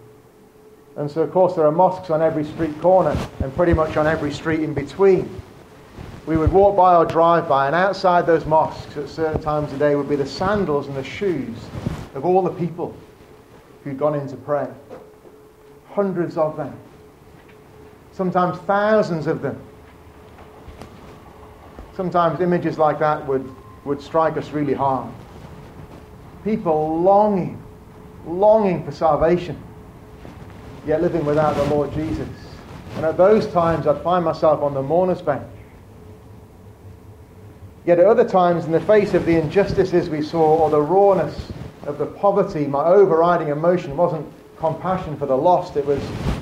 And 0.98 1.10
so, 1.10 1.22
of 1.22 1.32
course, 1.32 1.56
there 1.56 1.66
are 1.66 1.72
mosques 1.72 2.10
on 2.10 2.22
every 2.22 2.44
street 2.44 2.80
corner 2.82 3.16
and 3.40 3.56
pretty 3.56 3.74
much 3.74 3.96
on 3.96 4.06
every 4.06 4.32
street 4.32 4.60
in 4.60 4.74
between. 4.74 5.42
We 6.26 6.36
would 6.36 6.52
walk 6.52 6.76
by 6.76 6.96
or 6.96 7.06
drive 7.06 7.48
by, 7.48 7.68
and 7.68 7.76
outside 7.76 8.26
those 8.26 8.46
mosques 8.46 8.98
at 8.98 9.08
certain 9.08 9.42
times 9.42 9.72
of 9.72 9.80
day 9.80 9.96
would 9.96 10.10
be 10.10 10.18
the 10.18 10.26
sandals 10.26 10.88
and 10.88 10.98
the 10.98 11.04
shoes 11.04 11.58
of 12.14 12.26
all 12.26 12.42
the 12.42 12.52
people 12.52 12.94
who'd 13.84 13.98
gone 13.98 14.16
in 14.16 14.28
to 14.28 14.36
pray. 14.36 14.68
Hundreds 15.92 16.38
of 16.38 16.58
them. 16.58 16.78
Sometimes 18.12 18.58
thousands 18.60 19.28
of 19.28 19.42
them. 19.42 19.62
Sometimes 21.96 22.42
images 22.42 22.78
like 22.78 23.00
that 23.00 23.26
would, 23.26 23.50
would 23.86 24.02
strike 24.02 24.36
us 24.36 24.50
really 24.50 24.74
hard 24.74 25.10
people 26.48 27.02
longing, 27.02 27.62
longing 28.26 28.82
for 28.86 28.92
salvation, 28.94 29.62
yet 30.86 31.02
living 31.02 31.26
without 31.26 31.58
the 31.58 31.66
Lord 31.66 31.92
Jesus. 31.92 32.30
And 32.96 33.06
at 33.06 33.18
those 33.18 33.48
times, 33.48 33.86
I'd 33.86 34.02
find 34.02 34.24
myself 34.24 34.62
on 34.62 34.74
the 34.74 34.82
mourner's 34.82 35.22
bench. 35.22 35.46
Yet 37.86 38.00
at 38.00 38.06
other 38.06 38.28
times, 38.28 38.64
in 38.64 38.72
the 38.72 38.80
face 38.80 39.14
of 39.14 39.26
the 39.26 39.38
injustices 39.38 40.10
we 40.10 40.22
saw 40.22 40.58
or 40.58 40.70
the 40.70 40.82
rawness 40.82 41.52
of 41.86 41.98
the 41.98 42.06
poverty, 42.06 42.66
my 42.66 42.86
overriding 42.86 43.50
emotion 43.50 43.98
wasn't 43.98 44.26
compassion 44.58 45.18
for 45.18 45.26
the 45.26 45.38
lost, 45.38 45.76
it 45.76 45.86
was 45.86 46.02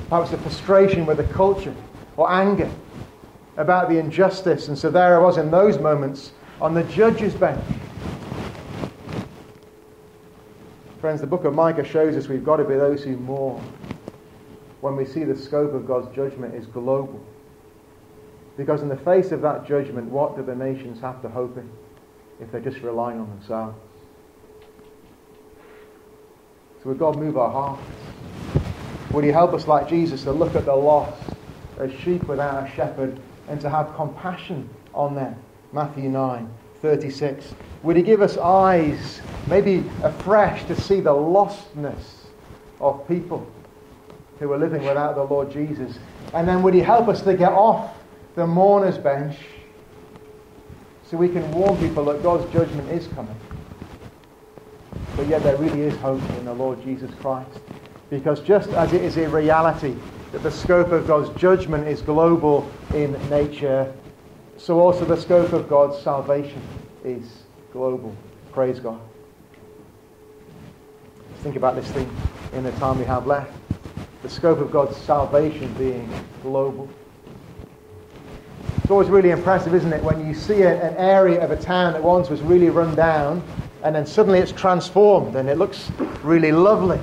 perhaps 0.09 0.31
a 0.33 0.37
frustration 0.37 1.07
with 1.07 1.17
the 1.17 1.33
culture 1.33 1.73
or 2.15 2.31
anger 2.31 2.69
about 3.57 3.89
the 3.89 3.97
injustice. 3.97 4.67
And 4.67 4.77
so 4.77 4.91
there 4.91 5.19
I 5.19 5.23
was 5.23 5.37
in 5.37 5.49
those 5.49 5.79
moments 5.79 6.31
on 6.61 6.75
the 6.75 6.83
judge's 6.83 7.33
bench 7.33 7.63
Friends, 11.05 11.21
the 11.21 11.27
book 11.27 11.45
of 11.45 11.53
Micah 11.53 11.83
shows 11.83 12.15
us 12.15 12.27
we've 12.27 12.43
got 12.43 12.57
to 12.57 12.63
be 12.63 12.73
those 12.73 13.03
who 13.03 13.15
mourn 13.15 13.61
when 14.81 14.95
we 14.95 15.05
see 15.05 15.23
the 15.23 15.37
scope 15.37 15.75
of 15.75 15.85
God's 15.85 16.07
judgment 16.15 16.55
is 16.55 16.65
global. 16.65 17.23
Because 18.57 18.81
in 18.81 18.89
the 18.89 18.97
face 18.97 19.31
of 19.31 19.39
that 19.43 19.67
judgment, 19.67 20.09
what 20.09 20.35
do 20.35 20.41
the 20.41 20.55
nations 20.55 20.99
have 21.01 21.21
to 21.21 21.29
hope 21.29 21.57
in 21.57 21.69
if 22.41 22.51
they're 22.51 22.59
just 22.59 22.79
relying 22.79 23.19
on 23.19 23.29
themselves? 23.29 23.77
So 26.81 26.89
would 26.89 26.97
God 26.97 27.17
move 27.17 27.37
our 27.37 27.51
hearts? 27.51 27.83
Would 29.11 29.25
he 29.25 29.29
help 29.29 29.53
us 29.53 29.67
like 29.67 29.87
Jesus 29.87 30.23
to 30.23 30.31
look 30.31 30.55
at 30.55 30.65
the 30.65 30.75
lost 30.75 31.21
as 31.77 31.93
sheep 31.93 32.23
without 32.23 32.67
a 32.67 32.71
shepherd 32.71 33.19
and 33.47 33.61
to 33.61 33.69
have 33.69 33.93
compassion 33.95 34.67
on 34.95 35.13
them? 35.13 35.35
Matthew 35.71 36.09
9, 36.09 36.49
36. 36.85 37.55
Would 37.81 37.97
he 37.97 38.03
give 38.03 38.21
us 38.21 38.37
eyes, 38.37 39.19
maybe 39.47 39.83
afresh, 40.03 40.65
to 40.65 40.79
see 40.79 40.99
the 40.99 41.09
lostness 41.09 42.27
of 42.79 43.07
people 43.07 43.51
who 44.39 44.51
are 44.51 44.57
living 44.59 44.83
without 44.83 45.15
the 45.15 45.23
Lord 45.23 45.51
Jesus? 45.51 45.97
And 46.35 46.47
then 46.47 46.61
would 46.61 46.75
he 46.75 46.81
help 46.81 47.07
us 47.07 47.23
to 47.23 47.33
get 47.33 47.51
off 47.51 47.91
the 48.35 48.45
mourner's 48.45 48.99
bench 48.99 49.35
so 51.09 51.17
we 51.17 51.27
can 51.27 51.51
warn 51.53 51.75
people 51.77 52.05
that 52.05 52.21
God's 52.21 52.51
judgment 52.53 52.87
is 52.91 53.07
coming? 53.07 53.35
But 55.15 55.27
yet 55.27 55.41
there 55.41 55.57
really 55.57 55.81
is 55.81 55.97
hope 55.97 56.21
in 56.37 56.45
the 56.45 56.53
Lord 56.53 56.83
Jesus 56.83 57.09
Christ. 57.19 57.59
Because 58.11 58.41
just 58.41 58.69
as 58.69 58.93
it 58.93 59.01
is 59.01 59.17
a 59.17 59.27
reality 59.27 59.95
that 60.33 60.43
the 60.43 60.51
scope 60.51 60.91
of 60.91 61.07
God's 61.07 61.35
judgment 61.39 61.87
is 61.87 62.03
global 62.03 62.69
in 62.93 63.13
nature, 63.27 63.91
so 64.57 64.79
also 64.79 65.05
the 65.05 65.17
scope 65.17 65.53
of 65.53 65.67
God's 65.69 65.97
salvation 66.01 66.61
is 67.03 67.43
global. 67.73 68.15
Praise 68.51 68.79
God. 68.79 68.99
Let's 71.29 71.43
Think 71.43 71.55
about 71.55 71.75
this 71.75 71.89
thing 71.91 72.09
in 72.53 72.63
the 72.63 72.71
time 72.73 72.97
we 72.97 73.05
have 73.05 73.27
left. 73.27 73.51
the 74.25 74.31
scope 74.31 74.57
of 74.57 74.71
God's 74.71 74.97
salvation 74.97 75.71
being 75.75 76.09
global. 76.41 76.89
It's 78.77 78.89
always 78.89 79.07
really 79.07 79.29
impressive, 79.29 79.75
isn't 79.75 79.93
it, 79.93 80.03
when 80.03 80.25
you 80.25 80.33
see 80.33 80.63
a, 80.63 80.81
an 80.81 80.95
area 80.97 81.43
of 81.43 81.51
a 81.51 81.55
town 81.55 81.93
that 81.93 82.03
once 82.03 82.29
was 82.29 82.41
really 82.41 82.71
run 82.71 82.95
down 82.95 83.43
and 83.83 83.95
then 83.95 84.07
suddenly 84.07 84.39
it's 84.39 84.51
transformed 84.51 85.35
and 85.35 85.47
it 85.47 85.59
looks 85.59 85.91
really 86.23 86.51
lovely. 86.51 86.99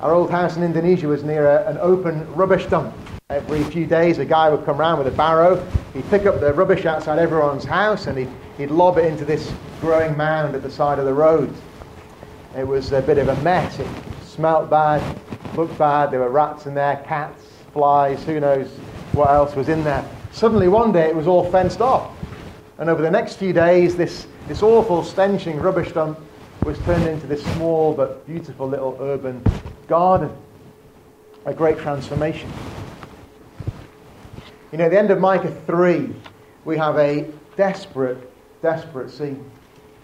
Our 0.00 0.14
old 0.14 0.30
house 0.30 0.56
in 0.56 0.62
Indonesia 0.62 1.08
was 1.08 1.24
near 1.24 1.48
a, 1.48 1.66
an 1.66 1.78
open 1.78 2.32
rubbish 2.34 2.66
dump. 2.66 2.94
Every 3.30 3.62
few 3.64 3.84
days, 3.84 4.16
a 4.16 4.24
guy 4.24 4.48
would 4.48 4.64
come 4.64 4.80
around 4.80 4.96
with 4.96 5.06
a 5.06 5.14
barrow. 5.14 5.62
He'd 5.92 6.08
pick 6.08 6.24
up 6.24 6.40
the 6.40 6.50
rubbish 6.54 6.86
outside 6.86 7.18
everyone's 7.18 7.62
house 7.62 8.06
and 8.06 8.16
he'd, 8.16 8.30
he'd 8.56 8.70
lob 8.70 8.96
it 8.96 9.04
into 9.04 9.26
this 9.26 9.52
growing 9.82 10.16
mound 10.16 10.54
at 10.54 10.62
the 10.62 10.70
side 10.70 10.98
of 10.98 11.04
the 11.04 11.12
road. 11.12 11.54
It 12.56 12.66
was 12.66 12.90
a 12.92 13.02
bit 13.02 13.18
of 13.18 13.28
a 13.28 13.36
mess. 13.42 13.80
It 13.80 13.86
smelt 14.24 14.70
bad, 14.70 15.02
looked 15.58 15.76
bad. 15.76 16.10
There 16.10 16.20
were 16.20 16.30
rats 16.30 16.64
in 16.64 16.72
there, 16.72 17.04
cats, 17.06 17.44
flies, 17.74 18.24
who 18.24 18.40
knows 18.40 18.68
what 19.12 19.28
else 19.28 19.54
was 19.54 19.68
in 19.68 19.84
there. 19.84 20.02
Suddenly, 20.32 20.68
one 20.68 20.90
day, 20.90 21.10
it 21.10 21.14
was 21.14 21.26
all 21.26 21.50
fenced 21.50 21.82
off. 21.82 22.10
And 22.78 22.88
over 22.88 23.02
the 23.02 23.10
next 23.10 23.36
few 23.36 23.52
days, 23.52 23.94
this, 23.94 24.26
this 24.46 24.62
awful, 24.62 25.04
stenching 25.04 25.60
rubbish 25.60 25.92
dump 25.92 26.18
was 26.64 26.78
turned 26.78 27.06
into 27.06 27.26
this 27.26 27.44
small 27.56 27.92
but 27.92 28.26
beautiful 28.26 28.66
little 28.66 28.96
urban 29.02 29.44
garden. 29.86 30.34
A 31.44 31.52
great 31.52 31.76
transformation. 31.76 32.50
You 34.70 34.76
know, 34.76 34.84
at 34.84 34.90
the 34.90 34.98
end 34.98 35.10
of 35.10 35.18
Micah 35.18 35.50
3, 35.66 36.14
we 36.66 36.76
have 36.76 36.98
a 36.98 37.26
desperate, 37.56 38.30
desperate 38.60 39.10
scene. 39.10 39.50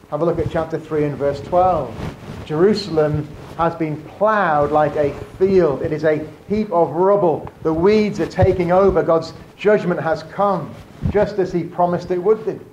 Have 0.09 0.22
a 0.22 0.24
look 0.24 0.38
at 0.38 0.50
chapter 0.50 0.79
3 0.79 1.05
and 1.05 1.16
verse 1.18 1.42
12. 1.42 2.16
Jerusalem 2.46 3.29
has 3.59 3.74
been 3.74 4.00
ploughed 4.03 4.72
like 4.72 4.96
a 4.96 5.12
field. 5.38 5.83
It 5.83 5.92
is 5.92 6.05
a 6.05 6.27
heap 6.48 6.72
of 6.72 6.92
rubble. 6.92 7.46
The 7.62 7.74
weeds 7.74 8.20
are 8.20 8.27
taking 8.27 8.72
over. 8.72 9.03
God's 9.03 9.35
judgment 9.59 10.00
has 10.00 10.22
come, 10.22 10.74
just 11.11 11.38
as 11.38 11.53
He 11.53 11.62
promised 11.62 12.11
it 12.11 12.18
would. 12.18 12.64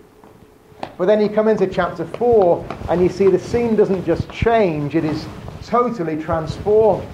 But 0.97 1.07
then 1.07 1.19
you 1.19 1.27
come 1.27 1.49
into 1.49 1.67
chapter 1.67 2.05
4 2.05 2.65
and 2.87 3.01
you 3.01 3.09
see 3.09 3.27
the 3.27 3.39
scene 3.39 3.75
doesn't 3.75 4.05
just 4.05 4.29
change, 4.31 4.95
it 4.95 5.03
is 5.03 5.25
totally 5.65 6.21
transformed. 6.21 7.05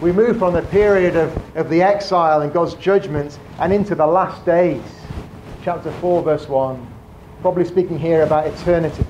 We 0.00 0.12
move 0.12 0.38
from 0.38 0.54
the 0.54 0.62
period 0.62 1.14
of, 1.14 1.56
of 1.56 1.68
the 1.68 1.82
exile 1.82 2.40
and 2.40 2.50
God's 2.50 2.72
judgments 2.76 3.38
and 3.58 3.70
into 3.70 3.94
the 3.94 4.06
last 4.06 4.46
days. 4.46 4.80
Chapter 5.62 5.92
4, 5.92 6.22
verse 6.22 6.48
1. 6.48 6.86
Probably 7.42 7.66
speaking 7.66 7.98
here 7.98 8.22
about 8.22 8.46
eternity 8.46 9.04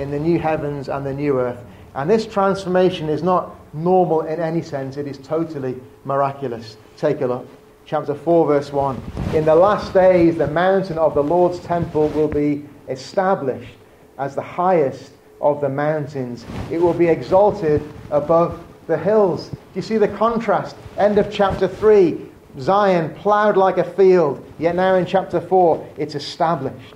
in 0.00 0.10
the 0.10 0.18
new 0.18 0.40
heavens 0.40 0.88
and 0.88 1.06
the 1.06 1.14
new 1.14 1.38
earth. 1.38 1.60
And 1.94 2.10
this 2.10 2.26
transformation 2.26 3.08
is 3.08 3.22
not 3.22 3.54
normal 3.72 4.22
in 4.22 4.40
any 4.40 4.60
sense, 4.60 4.96
it 4.96 5.06
is 5.06 5.18
totally 5.18 5.80
miraculous. 6.04 6.78
Take 6.96 7.20
a 7.20 7.26
look. 7.26 7.46
Chapter 7.86 8.16
4, 8.16 8.46
verse 8.48 8.72
1. 8.72 9.00
In 9.34 9.44
the 9.44 9.54
last 9.54 9.94
days, 9.94 10.36
the 10.36 10.48
mountain 10.48 10.98
of 10.98 11.14
the 11.14 11.22
Lord's 11.22 11.60
temple 11.60 12.08
will 12.08 12.26
be 12.26 12.64
established 12.88 13.76
as 14.18 14.34
the 14.34 14.42
highest 14.42 15.12
of 15.40 15.60
the 15.60 15.68
mountains. 15.68 16.44
It 16.72 16.78
will 16.78 16.92
be 16.92 17.06
exalted 17.06 17.88
above 18.10 18.60
the 18.86 18.96
hills. 18.96 19.48
Do 19.48 19.58
you 19.74 19.82
see 19.82 19.96
the 19.96 20.08
contrast? 20.08 20.76
End 20.98 21.18
of 21.18 21.32
chapter 21.32 21.68
3. 21.68 22.30
Zion 22.60 23.14
plowed 23.16 23.56
like 23.56 23.78
a 23.78 23.84
field, 23.84 24.44
yet 24.58 24.76
now 24.76 24.94
in 24.94 25.06
chapter 25.06 25.40
4, 25.40 25.88
it's 25.96 26.14
established. 26.14 26.94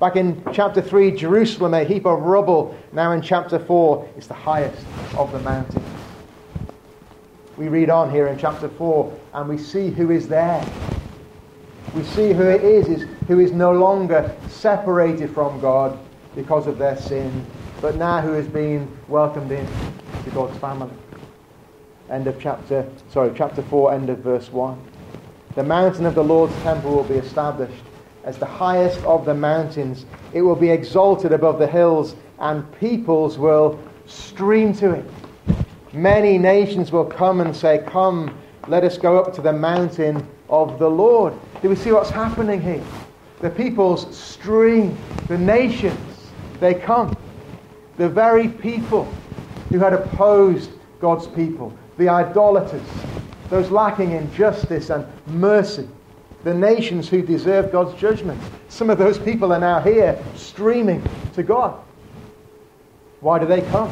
Back 0.00 0.16
in 0.16 0.42
chapter 0.52 0.80
3, 0.80 1.10
Jerusalem, 1.12 1.74
a 1.74 1.84
heap 1.84 2.06
of 2.06 2.20
rubble. 2.20 2.76
Now 2.92 3.12
in 3.12 3.20
chapter 3.20 3.58
4, 3.58 4.08
it's 4.16 4.26
the 4.26 4.34
highest 4.34 4.84
of 5.16 5.32
the 5.32 5.40
mountains. 5.40 5.84
We 7.56 7.68
read 7.68 7.88
on 7.88 8.10
here 8.10 8.26
in 8.26 8.38
chapter 8.38 8.68
4 8.68 9.18
and 9.34 9.48
we 9.48 9.56
see 9.56 9.90
who 9.90 10.10
is 10.10 10.28
there. 10.28 10.62
We 11.94 12.02
see 12.04 12.34
who 12.34 12.42
it 12.42 12.62
is, 12.62 12.88
is 12.88 13.08
who 13.26 13.40
is 13.40 13.52
no 13.52 13.72
longer 13.72 14.34
separated 14.48 15.30
from 15.30 15.58
God 15.60 15.98
because 16.34 16.66
of 16.66 16.76
their 16.76 16.96
sin, 16.96 17.46
but 17.80 17.96
now 17.96 18.20
who 18.20 18.32
has 18.32 18.46
been 18.46 18.86
welcomed 19.08 19.50
in 19.50 19.66
to 20.24 20.30
God's 20.30 20.58
family. 20.58 20.92
End 22.10 22.28
of 22.28 22.40
chapter, 22.40 22.86
sorry, 23.10 23.32
chapter 23.34 23.62
4, 23.62 23.92
end 23.92 24.10
of 24.10 24.18
verse 24.18 24.52
1. 24.52 24.78
The 25.56 25.64
mountain 25.64 26.06
of 26.06 26.14
the 26.14 26.22
Lord's 26.22 26.54
temple 26.62 26.94
will 26.94 27.04
be 27.04 27.14
established 27.14 27.82
as 28.22 28.38
the 28.38 28.46
highest 28.46 29.02
of 29.04 29.24
the 29.24 29.34
mountains. 29.34 30.06
It 30.32 30.42
will 30.42 30.54
be 30.54 30.70
exalted 30.70 31.32
above 31.32 31.58
the 31.58 31.66
hills, 31.66 32.14
and 32.38 32.70
peoples 32.78 33.38
will 33.38 33.80
stream 34.06 34.72
to 34.74 34.92
it. 34.92 35.04
Many 35.92 36.38
nations 36.38 36.92
will 36.92 37.04
come 37.04 37.40
and 37.40 37.56
say, 37.56 37.82
Come, 37.86 38.38
let 38.68 38.84
us 38.84 38.98
go 38.98 39.18
up 39.18 39.34
to 39.34 39.40
the 39.40 39.52
mountain 39.52 40.26
of 40.48 40.78
the 40.78 40.88
Lord. 40.88 41.34
Do 41.62 41.68
we 41.68 41.76
see 41.76 41.90
what's 41.90 42.10
happening 42.10 42.60
here? 42.60 42.84
The 43.40 43.50
peoples 43.50 44.16
stream, 44.16 44.96
the 45.26 45.38
nations, 45.38 46.30
they 46.60 46.74
come. 46.74 47.16
The 47.96 48.08
very 48.08 48.48
people 48.48 49.04
who 49.70 49.78
had 49.78 49.92
opposed 49.92 50.70
God's 51.00 51.26
people, 51.26 51.76
the 51.98 52.08
idolaters, 52.08 52.82
those 53.48 53.70
lacking 53.70 54.12
in 54.12 54.32
justice 54.34 54.90
and 54.90 55.06
mercy, 55.26 55.88
the 56.44 56.54
nations 56.54 57.08
who 57.08 57.22
deserve 57.22 57.72
God's 57.72 57.98
judgment. 57.98 58.40
Some 58.68 58.90
of 58.90 58.98
those 58.98 59.18
people 59.18 59.52
are 59.52 59.58
now 59.58 59.80
here 59.80 60.18
streaming 60.34 61.02
to 61.34 61.42
God. 61.42 61.78
Why 63.20 63.38
do 63.38 63.46
they 63.46 63.62
come? 63.62 63.90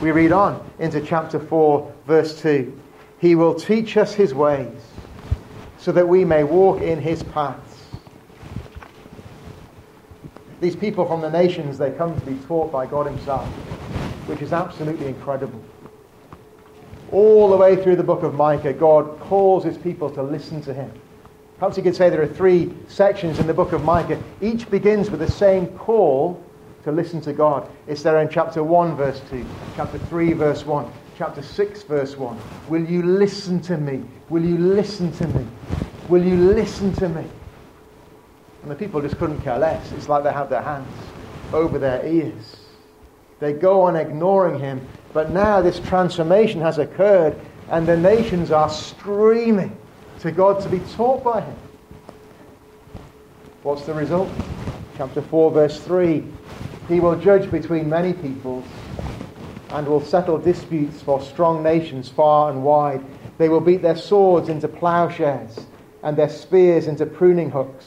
We 0.00 0.12
read 0.12 0.30
on 0.30 0.64
into 0.78 1.00
chapter 1.00 1.40
4, 1.40 1.92
verse 2.06 2.40
2. 2.40 2.80
He 3.18 3.34
will 3.34 3.54
teach 3.54 3.96
us 3.96 4.14
his 4.14 4.32
ways 4.34 4.80
so 5.78 5.90
that 5.92 6.06
we 6.06 6.24
may 6.24 6.44
walk 6.44 6.80
in 6.82 7.00
his 7.00 7.22
paths. 7.22 7.76
These 10.60 10.76
people 10.76 11.06
from 11.06 11.20
the 11.20 11.30
nations, 11.30 11.78
they 11.78 11.92
come 11.92 12.18
to 12.18 12.26
be 12.26 12.36
taught 12.46 12.70
by 12.70 12.86
God 12.86 13.06
himself, 13.06 13.46
which 14.26 14.42
is 14.42 14.52
absolutely 14.52 15.06
incredible. 15.06 15.62
All 17.12 17.48
the 17.48 17.56
way 17.56 17.76
through 17.76 17.96
the 17.96 18.02
book 18.02 18.22
of 18.22 18.34
Micah, 18.34 18.72
God 18.72 19.18
calls 19.20 19.64
his 19.64 19.78
people 19.78 20.10
to 20.10 20.22
listen 20.22 20.60
to 20.62 20.74
him. 20.74 20.92
Perhaps 21.58 21.76
you 21.76 21.82
could 21.82 21.96
say 21.96 22.08
there 22.10 22.22
are 22.22 22.26
three 22.26 22.72
sections 22.86 23.38
in 23.38 23.46
the 23.46 23.54
book 23.54 23.72
of 23.72 23.82
Micah. 23.82 24.22
Each 24.40 24.70
begins 24.70 25.10
with 25.10 25.20
the 25.20 25.30
same 25.30 25.66
call 25.78 26.40
to 26.84 26.92
listen 26.92 27.20
to 27.22 27.32
God. 27.32 27.68
It's 27.86 28.02
there 28.02 28.20
in 28.20 28.28
chapter 28.28 28.62
1, 28.62 28.96
verse 28.96 29.20
2, 29.30 29.44
chapter 29.74 29.98
3, 29.98 30.34
verse 30.34 30.64
1, 30.64 30.92
chapter 31.16 31.42
6, 31.42 31.82
verse 31.82 32.16
1. 32.16 32.38
Will 32.68 32.84
you 32.84 33.02
listen 33.02 33.60
to 33.62 33.76
me? 33.76 34.04
Will 34.28 34.44
you 34.44 34.58
listen 34.58 35.10
to 35.12 35.26
me? 35.28 35.46
Will 36.08 36.24
you 36.24 36.36
listen 36.36 36.92
to 36.94 37.08
me? 37.08 37.24
And 38.62 38.70
the 38.70 38.74
people 38.74 39.00
just 39.00 39.18
couldn't 39.18 39.40
care 39.40 39.58
less. 39.58 39.92
It's 39.92 40.08
like 40.08 40.24
they 40.24 40.32
have 40.32 40.50
their 40.50 40.62
hands 40.62 40.86
over 41.52 41.78
their 41.78 42.04
ears. 42.06 42.56
They 43.40 43.52
go 43.52 43.82
on 43.82 43.96
ignoring 43.96 44.58
him. 44.58 44.86
But 45.12 45.30
now 45.30 45.60
this 45.60 45.80
transformation 45.80 46.60
has 46.60 46.78
occurred, 46.78 47.38
and 47.70 47.86
the 47.86 47.96
nations 47.96 48.50
are 48.50 48.68
streaming 48.68 49.76
to 50.20 50.30
God 50.30 50.62
to 50.62 50.68
be 50.68 50.80
taught 50.96 51.24
by 51.24 51.40
him. 51.40 51.56
What's 53.62 53.84
the 53.84 53.94
result? 53.94 54.28
Chapter 54.96 55.22
4, 55.22 55.50
verse 55.50 55.80
3 55.80 56.24
He 56.88 57.00
will 57.00 57.16
judge 57.16 57.50
between 57.50 57.88
many 57.88 58.12
peoples 58.12 58.64
and 59.70 59.86
will 59.86 60.04
settle 60.04 60.38
disputes 60.38 61.02
for 61.02 61.20
strong 61.20 61.62
nations 61.62 62.08
far 62.08 62.50
and 62.50 62.64
wide. 62.64 63.04
They 63.38 63.48
will 63.48 63.60
beat 63.60 63.82
their 63.82 63.96
swords 63.96 64.48
into 64.48 64.68
plowshares 64.68 65.66
and 66.02 66.16
their 66.16 66.28
spears 66.28 66.86
into 66.86 67.06
pruning 67.06 67.50
hooks. 67.50 67.86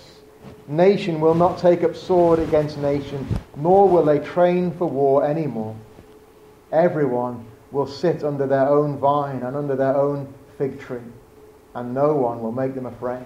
Nation 0.67 1.19
will 1.19 1.34
not 1.34 1.57
take 1.57 1.84
up 1.84 1.95
sword 1.95 2.39
against 2.39 2.77
nation, 2.77 3.27
nor 3.57 3.89
will 3.89 4.05
they 4.05 4.19
train 4.19 4.71
for 4.71 4.88
war 4.88 5.25
anymore. 5.25 5.75
Everyone 6.71 7.45
will 7.71 7.88
sit 7.88 8.23
under 8.23 8.47
their 8.47 8.67
own 8.67 8.97
vine 8.97 9.43
and 9.43 9.55
under 9.55 9.75
their 9.75 9.95
own 9.95 10.34
fig 10.57 10.79
tree, 10.79 10.99
and 11.75 11.93
no 11.93 12.15
one 12.15 12.41
will 12.41 12.51
make 12.51 12.75
them 12.75 12.86
afraid. 12.86 13.25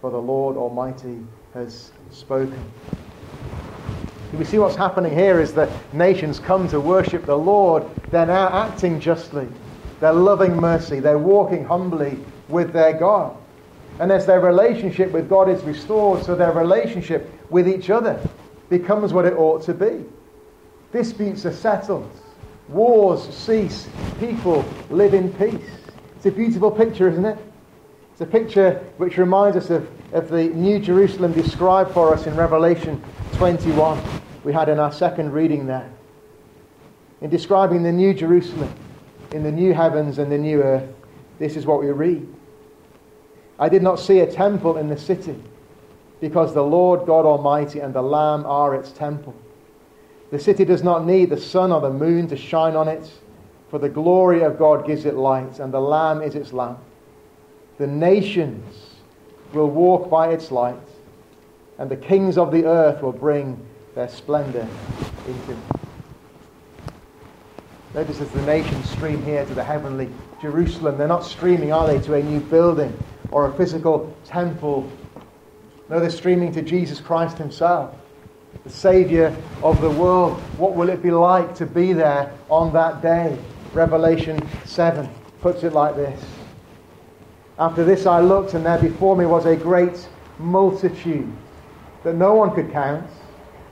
For 0.00 0.10
the 0.10 0.18
Lord 0.18 0.56
Almighty 0.56 1.18
has 1.54 1.92
spoken. 2.10 2.62
We 4.32 4.44
see 4.44 4.58
what's 4.58 4.76
happening 4.76 5.14
here 5.14 5.40
is 5.40 5.52
that 5.54 5.68
nations 5.94 6.38
come 6.38 6.66
to 6.68 6.80
worship 6.80 7.26
the 7.26 7.36
Lord. 7.36 7.84
They're 8.10 8.26
now 8.26 8.48
acting 8.48 8.98
justly. 8.98 9.46
They're 10.00 10.12
loving 10.12 10.56
mercy. 10.56 11.00
They're 11.00 11.18
walking 11.18 11.64
humbly 11.64 12.18
with 12.48 12.72
their 12.72 12.94
God. 12.94 13.36
And 14.00 14.10
as 14.10 14.24
their 14.24 14.40
relationship 14.40 15.12
with 15.12 15.28
God 15.28 15.48
is 15.48 15.62
restored, 15.64 16.24
so 16.24 16.34
their 16.34 16.52
relationship 16.52 17.30
with 17.50 17.68
each 17.68 17.90
other 17.90 18.18
becomes 18.70 19.12
what 19.12 19.26
it 19.26 19.34
ought 19.34 19.62
to 19.64 19.74
be. 19.74 20.04
Disputes 20.92 21.46
are 21.46 21.52
settled. 21.52 22.10
Wars 22.68 23.34
cease. 23.34 23.88
People 24.20 24.64
live 24.90 25.14
in 25.14 25.32
peace. 25.32 25.70
It's 26.16 26.26
a 26.26 26.30
beautiful 26.30 26.70
picture, 26.70 27.08
isn't 27.08 27.24
it? 27.24 27.38
It's 28.12 28.20
a 28.20 28.26
picture 28.26 28.84
which 28.98 29.16
reminds 29.16 29.56
us 29.56 29.70
of, 29.70 29.90
of 30.12 30.28
the 30.28 30.44
New 30.48 30.78
Jerusalem 30.78 31.32
described 31.32 31.92
for 31.92 32.14
us 32.14 32.26
in 32.26 32.36
Revelation 32.36 33.02
21. 33.32 34.00
We 34.44 34.52
had 34.52 34.68
in 34.68 34.78
our 34.78 34.92
second 34.92 35.32
reading 35.32 35.66
there. 35.66 35.90
In 37.22 37.30
describing 37.30 37.82
the 37.82 37.92
New 37.92 38.12
Jerusalem, 38.12 38.72
in 39.32 39.42
the 39.42 39.52
new 39.52 39.72
heavens 39.72 40.18
and 40.18 40.30
the 40.30 40.38
new 40.38 40.62
earth, 40.62 40.88
this 41.38 41.56
is 41.56 41.64
what 41.64 41.80
we 41.80 41.90
read. 41.90 42.28
I 43.58 43.68
did 43.68 43.82
not 43.82 43.98
see 43.98 44.20
a 44.20 44.30
temple 44.30 44.76
in 44.76 44.88
the 44.88 44.98
city, 44.98 45.40
because 46.20 46.52
the 46.52 46.62
Lord 46.62 47.06
God 47.06 47.24
Almighty 47.24 47.80
and 47.80 47.94
the 47.94 48.02
Lamb 48.02 48.44
are 48.44 48.74
its 48.74 48.90
temple. 48.92 49.34
The 50.32 50.38
city 50.38 50.64
does 50.64 50.82
not 50.82 51.04
need 51.04 51.28
the 51.28 51.36
sun 51.36 51.70
or 51.70 51.82
the 51.82 51.90
moon 51.90 52.26
to 52.28 52.38
shine 52.38 52.74
on 52.74 52.88
it, 52.88 53.12
for 53.68 53.78
the 53.78 53.90
glory 53.90 54.42
of 54.42 54.58
God 54.58 54.86
gives 54.86 55.04
it 55.04 55.14
light, 55.14 55.58
and 55.58 55.72
the 55.72 55.80
Lamb 55.80 56.22
is 56.22 56.34
its 56.34 56.54
lamp. 56.54 56.78
The 57.76 57.86
nations 57.86 58.94
will 59.52 59.68
walk 59.68 60.08
by 60.08 60.28
its 60.28 60.50
light, 60.50 60.74
and 61.76 61.90
the 61.90 61.98
kings 61.98 62.38
of 62.38 62.50
the 62.50 62.64
earth 62.64 63.02
will 63.02 63.12
bring 63.12 63.62
their 63.94 64.08
splendor 64.08 64.66
into 65.26 65.52
it. 65.52 65.58
Notice 67.94 68.22
as 68.22 68.30
the 68.30 68.40
nations 68.46 68.88
stream 68.88 69.22
here 69.22 69.44
to 69.44 69.54
the 69.54 69.62
heavenly 69.62 70.08
Jerusalem, 70.40 70.96
they're 70.96 71.06
not 71.06 71.26
streaming, 71.26 71.74
are 71.74 71.86
they, 71.86 72.00
to 72.06 72.14
a 72.14 72.22
new 72.22 72.40
building 72.40 72.98
or 73.30 73.48
a 73.48 73.52
physical 73.52 74.16
temple. 74.24 74.90
No, 75.90 76.00
they're 76.00 76.08
streaming 76.08 76.52
to 76.52 76.62
Jesus 76.62 77.02
Christ 77.02 77.36
Himself, 77.36 77.94
the 78.64 78.70
Saviour 78.70 79.34
of 79.62 79.80
the 79.80 79.90
world. 79.90 80.40
What 80.56 80.74
will 80.74 80.88
it 80.88 81.02
be 81.02 81.10
like 81.10 81.54
to 81.56 81.66
be 81.66 81.92
there 81.92 82.32
on 82.48 82.72
that 82.72 83.02
day? 83.02 83.38
Revelation 83.72 84.40
7 84.64 85.08
puts 85.40 85.64
it 85.64 85.72
like 85.72 85.96
this 85.96 86.22
After 87.58 87.84
this 87.84 88.06
I 88.06 88.20
looked, 88.20 88.54
and 88.54 88.64
there 88.64 88.78
before 88.78 89.16
me 89.16 89.26
was 89.26 89.46
a 89.46 89.56
great 89.56 90.08
multitude 90.38 91.30
that 92.04 92.14
no 92.14 92.34
one 92.34 92.54
could 92.54 92.72
count, 92.72 93.08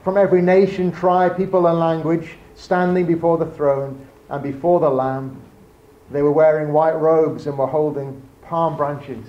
from 0.03 0.17
every 0.17 0.41
nation, 0.41 0.91
tribe, 0.91 1.37
people, 1.37 1.67
and 1.67 1.79
language, 1.79 2.37
standing 2.55 3.05
before 3.05 3.37
the 3.37 3.45
throne 3.45 4.07
and 4.29 4.41
before 4.41 4.79
the 4.79 4.89
Lamb. 4.89 5.39
They 6.09 6.21
were 6.21 6.31
wearing 6.31 6.73
white 6.73 6.95
robes 6.95 7.47
and 7.47 7.57
were 7.57 7.67
holding 7.67 8.21
palm 8.41 8.75
branches 8.75 9.25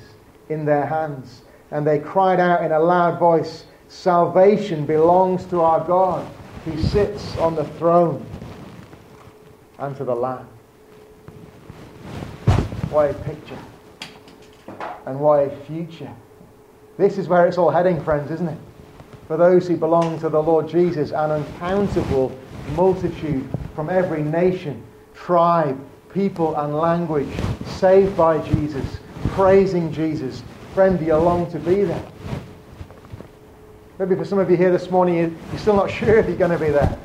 in 0.48 0.64
their 0.64 0.86
hands. 0.86 1.42
And 1.70 1.86
they 1.86 1.98
cried 1.98 2.40
out 2.40 2.64
in 2.64 2.72
a 2.72 2.78
loud 2.78 3.18
voice, 3.18 3.64
Salvation 3.92 4.86
belongs 4.86 5.44
to 5.44 5.60
our 5.60 5.86
God 5.86 6.26
He 6.64 6.82
sits 6.82 7.36
on 7.36 7.54
the 7.54 7.64
throne 7.78 8.24
and 9.78 9.94
to 9.98 10.02
the 10.02 10.14
Lamb. 10.14 10.48
What 12.90 13.10
a 13.10 13.14
picture. 13.14 13.58
And 15.04 15.20
what 15.20 15.46
a 15.46 15.50
future. 15.66 16.10
This 16.96 17.18
is 17.18 17.28
where 17.28 17.46
it's 17.46 17.58
all 17.58 17.70
heading, 17.70 18.02
friends, 18.02 18.30
isn't 18.30 18.48
it? 18.48 18.58
For 19.28 19.36
those 19.36 19.68
who 19.68 19.76
belong 19.76 20.18
to 20.20 20.30
the 20.30 20.42
Lord 20.42 20.68
Jesus, 20.68 21.10
an 21.10 21.30
uncountable 21.30 22.36
multitude 22.74 23.46
from 23.74 23.90
every 23.90 24.22
nation, 24.22 24.82
tribe, 25.14 25.78
people, 26.14 26.56
and 26.56 26.74
language 26.74 27.28
saved 27.66 28.16
by 28.16 28.38
Jesus, 28.38 29.00
praising 29.28 29.92
Jesus. 29.92 30.42
Friend, 30.74 30.98
do 30.98 31.04
you 31.04 31.16
long 31.16 31.48
to 31.52 31.58
be 31.58 31.84
there? 31.84 32.02
Maybe 33.98 34.14
for 34.16 34.24
some 34.24 34.38
of 34.38 34.50
you 34.50 34.56
here 34.56 34.72
this 34.72 34.90
morning, 34.90 35.38
you're 35.50 35.58
still 35.58 35.76
not 35.76 35.90
sure 35.90 36.18
if 36.18 36.26
you're 36.26 36.36
going 36.36 36.50
to 36.50 36.58
be 36.58 36.70
there. 36.70 36.98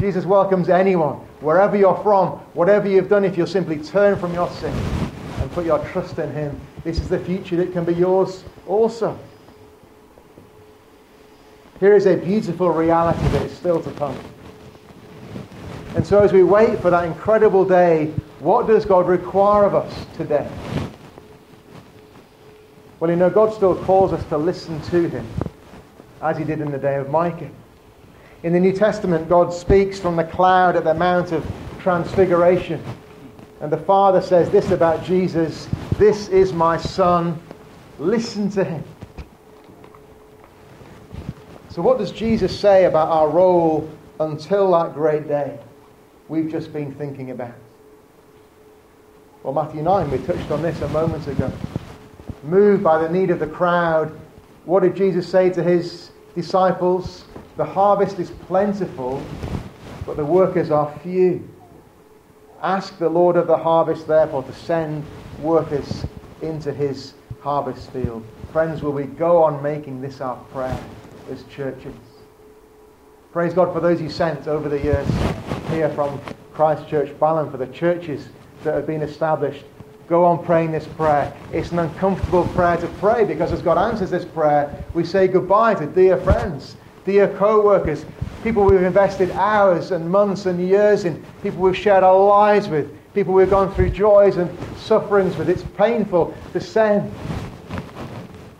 Jesus 0.00 0.24
welcomes 0.24 0.68
anyone, 0.68 1.16
wherever 1.40 1.76
you're 1.76 2.00
from, 2.02 2.30
whatever 2.54 2.88
you've 2.88 3.08
done, 3.08 3.24
if 3.24 3.36
you'll 3.36 3.46
simply 3.46 3.78
turn 3.78 4.18
from 4.18 4.32
your 4.32 4.48
sin 4.50 4.72
and 5.40 5.50
put 5.52 5.66
your 5.66 5.78
trust 5.90 6.18
in 6.18 6.32
Him. 6.32 6.58
This 6.84 6.98
is 7.00 7.08
the 7.08 7.18
future 7.18 7.56
that 7.56 7.72
can 7.72 7.84
be 7.84 7.94
yours 7.94 8.44
also. 8.66 9.18
Here 11.80 11.94
is 11.94 12.06
a 12.06 12.16
beautiful 12.16 12.70
reality 12.70 13.26
that 13.28 13.42
is 13.42 13.52
still 13.52 13.82
to 13.82 13.90
come. 13.92 14.18
And 15.94 16.06
so, 16.06 16.20
as 16.20 16.32
we 16.32 16.44
wait 16.44 16.80
for 16.80 16.90
that 16.90 17.04
incredible 17.04 17.64
day, 17.64 18.06
what 18.40 18.66
does 18.66 18.84
God 18.84 19.06
require 19.06 19.64
of 19.64 19.74
us 19.74 20.06
today? 20.16 20.48
Well, 23.00 23.10
you 23.10 23.16
know, 23.16 23.30
God 23.30 23.52
still 23.52 23.76
calls 23.84 24.12
us 24.12 24.24
to 24.26 24.38
listen 24.38 24.80
to 24.82 25.08
Him, 25.08 25.26
as 26.22 26.36
He 26.36 26.44
did 26.44 26.60
in 26.60 26.70
the 26.70 26.78
day 26.78 26.96
of 26.96 27.10
Micah. 27.10 27.50
In 28.42 28.52
the 28.52 28.60
New 28.60 28.72
Testament, 28.72 29.28
God 29.28 29.52
speaks 29.52 29.98
from 29.98 30.16
the 30.16 30.24
cloud 30.24 30.76
at 30.76 30.84
the 30.84 30.94
Mount 30.94 31.32
of 31.32 31.44
Transfiguration. 31.80 32.82
And 33.60 33.72
the 33.72 33.78
Father 33.78 34.20
says 34.20 34.50
this 34.50 34.70
about 34.70 35.04
Jesus 35.04 35.68
This 35.98 36.28
is 36.28 36.52
my 36.52 36.76
Son, 36.76 37.40
listen 37.98 38.50
to 38.50 38.64
Him. 38.64 38.84
So, 41.70 41.82
what 41.82 41.98
does 41.98 42.12
Jesus 42.12 42.58
say 42.58 42.84
about 42.84 43.08
our 43.08 43.28
role 43.28 43.90
until 44.20 44.72
that 44.72 44.94
great 44.94 45.28
day 45.28 45.58
we've 46.28 46.50
just 46.50 46.72
been 46.72 46.94
thinking 46.94 47.30
about? 47.30 47.54
Well, 49.42 49.54
Matthew 49.54 49.82
9, 49.82 50.10
we 50.10 50.18
touched 50.18 50.50
on 50.50 50.62
this 50.62 50.80
a 50.80 50.88
moment 50.88 51.26
ago. 51.26 51.52
Moved 52.42 52.82
by 52.82 53.02
the 53.02 53.08
need 53.08 53.30
of 53.30 53.38
the 53.38 53.46
crowd, 53.46 54.18
what 54.68 54.82
did 54.82 54.94
Jesus 54.94 55.26
say 55.26 55.48
to 55.48 55.62
his 55.62 56.10
disciples? 56.34 57.24
The 57.56 57.64
harvest 57.64 58.18
is 58.18 58.30
plentiful, 58.46 59.24
but 60.04 60.18
the 60.18 60.24
workers 60.26 60.70
are 60.70 60.94
few. 61.02 61.48
Ask 62.60 62.98
the 62.98 63.08
Lord 63.08 63.36
of 63.36 63.46
the 63.46 63.56
harvest, 63.56 64.06
therefore, 64.06 64.42
to 64.42 64.52
send 64.52 65.04
workers 65.40 66.04
into 66.42 66.70
his 66.70 67.14
harvest 67.40 67.90
field. 67.92 68.26
Friends, 68.52 68.82
will 68.82 68.92
we 68.92 69.04
go 69.04 69.42
on 69.42 69.62
making 69.62 70.02
this 70.02 70.20
our 70.20 70.36
prayer 70.52 70.78
as 71.30 71.44
churches? 71.44 71.94
Praise 73.32 73.54
God 73.54 73.72
for 73.72 73.80
those 73.80 73.98
He 73.98 74.10
sent 74.10 74.48
over 74.48 74.68
the 74.68 74.82
years 74.82 75.08
here 75.70 75.88
from 75.94 76.20
Christchurch 76.52 77.18
Balham, 77.18 77.50
for 77.50 77.56
the 77.56 77.68
churches 77.68 78.28
that 78.64 78.74
have 78.74 78.86
been 78.86 79.02
established. 79.02 79.64
Go 80.08 80.24
on 80.24 80.42
praying 80.42 80.72
this 80.72 80.86
prayer. 80.86 81.36
It's 81.52 81.70
an 81.70 81.80
uncomfortable 81.80 82.46
prayer 82.46 82.78
to 82.78 82.86
pray 82.98 83.24
because 83.24 83.52
as 83.52 83.60
God 83.60 83.76
answers 83.76 84.10
this 84.10 84.24
prayer, 84.24 84.82
we 84.94 85.04
say 85.04 85.28
goodbye 85.28 85.74
to 85.74 85.86
dear 85.86 86.16
friends, 86.16 86.76
dear 87.04 87.28
co 87.36 87.62
workers, 87.62 88.06
people 88.42 88.64
we've 88.64 88.82
invested 88.82 89.30
hours 89.32 89.90
and 89.90 90.10
months 90.10 90.46
and 90.46 90.66
years 90.66 91.04
in, 91.04 91.22
people 91.42 91.60
we've 91.60 91.76
shared 91.76 92.04
our 92.04 92.18
lives 92.18 92.68
with, 92.68 92.90
people 93.12 93.34
we've 93.34 93.50
gone 93.50 93.74
through 93.74 93.90
joys 93.90 94.38
and 94.38 94.48
sufferings 94.78 95.36
with. 95.36 95.50
It's 95.50 95.64
painful 95.76 96.34
to 96.54 96.60
send. 96.60 97.12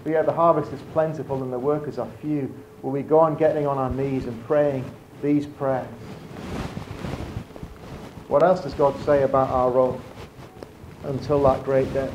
But 0.05 0.13
yet 0.13 0.27
the 0.27 0.33
harvest 0.33 0.71
is 0.75 0.81
plentiful 0.93 1.43
and 1.43 1.51
the 1.51 1.59
workers 1.59 1.99
are 1.99 2.09
few. 2.21 2.53
Will 2.83 2.91
we 2.91 3.03
go 3.03 3.19
on 3.19 3.37
getting 3.37 3.67
on 3.67 3.79
our 3.79 3.91
knees 3.91 4.27
and 4.27 4.47
praying 4.47 4.85
these 5.23 5.47
prayers? 5.47 5.89
What 8.29 8.43
else 8.43 8.61
does 8.61 8.75
God 8.75 9.03
say 9.07 9.23
about 9.23 9.49
our 9.49 9.71
role 9.71 9.99
until 11.05 11.43
that 11.45 11.65
great 11.65 11.93
day? 11.93 12.11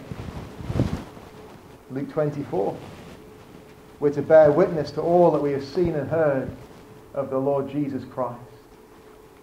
Luke 1.91 2.11
24. 2.11 2.77
We're 3.99 4.11
to 4.11 4.21
bear 4.21 4.51
witness 4.51 4.91
to 4.91 5.01
all 5.01 5.31
that 5.31 5.41
we 5.41 5.51
have 5.51 5.63
seen 5.63 5.95
and 5.95 6.09
heard 6.09 6.51
of 7.13 7.29
the 7.29 7.37
Lord 7.37 7.69
Jesus 7.69 8.03
Christ. 8.05 8.39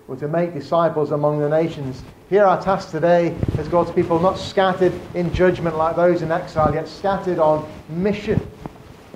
We're 0.07 0.17
to 0.17 0.29
make 0.29 0.53
disciples 0.53 1.13
among 1.13 1.39
the 1.39 1.49
nations. 1.49 2.03
Here 2.29 2.45
our 2.45 2.61
task 2.61 2.91
today 2.91 3.37
as 3.59 3.69
God's 3.69 3.93
people, 3.93 4.19
not 4.19 4.39
scattered 4.39 4.93
in 5.15 5.33
judgment 5.33 5.77
like 5.77 5.95
those 5.95 6.23
in 6.23 6.33
exile, 6.33 6.75
yet 6.75 6.89
scattered 6.89 7.39
on 7.39 7.71
mission 7.89 8.41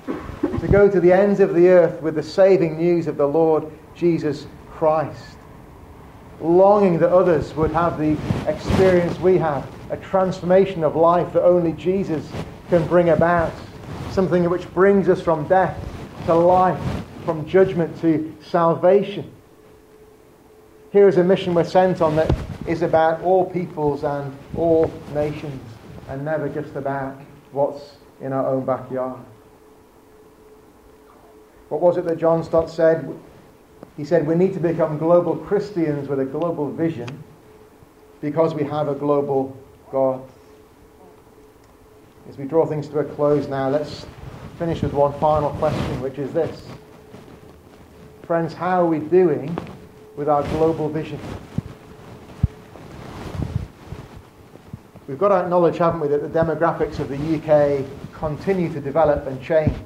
to 0.05 0.67
go 0.71 0.89
to 0.89 0.99
the 0.99 1.11
ends 1.11 1.39
of 1.39 1.53
the 1.53 1.67
earth 1.67 2.01
with 2.01 2.15
the 2.15 2.23
saving 2.23 2.77
news 2.77 3.07
of 3.07 3.17
the 3.17 3.27
Lord 3.27 3.69
Jesus 3.93 4.47
Christ. 4.71 5.37
Longing 6.39 6.97
that 6.99 7.11
others 7.11 7.53
would 7.55 7.71
have 7.71 7.99
the 7.99 8.17
experience 8.47 9.19
we 9.19 9.37
have, 9.37 9.67
a 9.89 9.97
transformation 9.97 10.83
of 10.83 10.95
life 10.95 11.33
that 11.33 11.43
only 11.43 11.73
Jesus 11.73 12.27
can 12.69 12.85
bring 12.87 13.09
about. 13.09 13.51
Something 14.11 14.49
which 14.49 14.71
brings 14.73 15.09
us 15.09 15.21
from 15.21 15.47
death 15.47 15.77
to 16.25 16.33
life, 16.33 16.81
from 17.25 17.47
judgment 17.47 17.99
to 18.01 18.35
salvation. 18.43 19.31
Here 20.91 21.07
is 21.07 21.17
a 21.17 21.23
mission 21.23 21.53
we're 21.53 21.65
sent 21.65 22.01
on 22.01 22.15
that 22.15 22.33
is 22.67 22.81
about 22.81 23.21
all 23.21 23.45
peoples 23.45 24.03
and 24.03 24.35
all 24.55 24.91
nations, 25.13 25.61
and 26.07 26.23
never 26.23 26.47
just 26.47 26.75
about 26.75 27.19
what's 27.51 27.97
in 28.21 28.31
our 28.31 28.47
own 28.47 28.65
backyard. 28.65 29.19
What 31.69 31.81
was 31.81 31.97
it 31.97 32.05
that 32.05 32.17
John 32.17 32.43
Stott 32.43 32.69
said? 32.69 33.13
He 33.97 34.05
said, 34.05 34.25
We 34.25 34.35
need 34.35 34.53
to 34.53 34.59
become 34.59 34.97
global 34.97 35.35
Christians 35.35 36.07
with 36.07 36.19
a 36.19 36.25
global 36.25 36.71
vision 36.71 37.23
because 38.21 38.53
we 38.53 38.63
have 38.63 38.87
a 38.87 38.95
global 38.95 39.55
God. 39.95 40.21
As 42.27 42.37
we 42.37 42.43
draw 42.43 42.65
things 42.65 42.89
to 42.89 42.99
a 42.99 43.05
close 43.05 43.47
now, 43.47 43.69
let's 43.69 44.05
finish 44.59 44.81
with 44.81 44.91
one 44.91 45.17
final 45.21 45.51
question, 45.51 46.01
which 46.01 46.19
is 46.19 46.33
this. 46.33 46.67
Friends, 48.23 48.53
how 48.53 48.81
are 48.81 48.85
we 48.85 48.99
doing 48.99 49.57
with 50.17 50.27
our 50.27 50.43
global 50.49 50.89
vision? 50.89 51.17
We've 55.07 55.17
got 55.17 55.29
to 55.29 55.35
acknowledge, 55.35 55.77
haven't 55.77 56.01
we, 56.01 56.09
that 56.09 56.21
the 56.21 56.39
demographics 56.39 56.99
of 56.99 57.07
the 57.07 57.15
UK 57.37 57.85
continue 58.11 58.67
to 58.73 58.81
develop 58.81 59.25
and 59.27 59.41
change. 59.41 59.77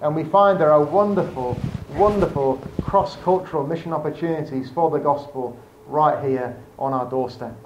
And 0.00 0.14
we 0.14 0.22
find 0.22 0.60
there 0.60 0.72
are 0.72 0.84
wonderful, 0.84 1.58
wonderful 1.94 2.62
cross 2.82 3.16
cultural 3.16 3.66
mission 3.66 3.92
opportunities 3.92 4.70
for 4.70 4.92
the 4.92 4.98
gospel 4.98 5.58
right 5.88 6.24
here 6.24 6.56
on 6.78 6.92
our 6.92 7.10
doorstep. 7.10 7.63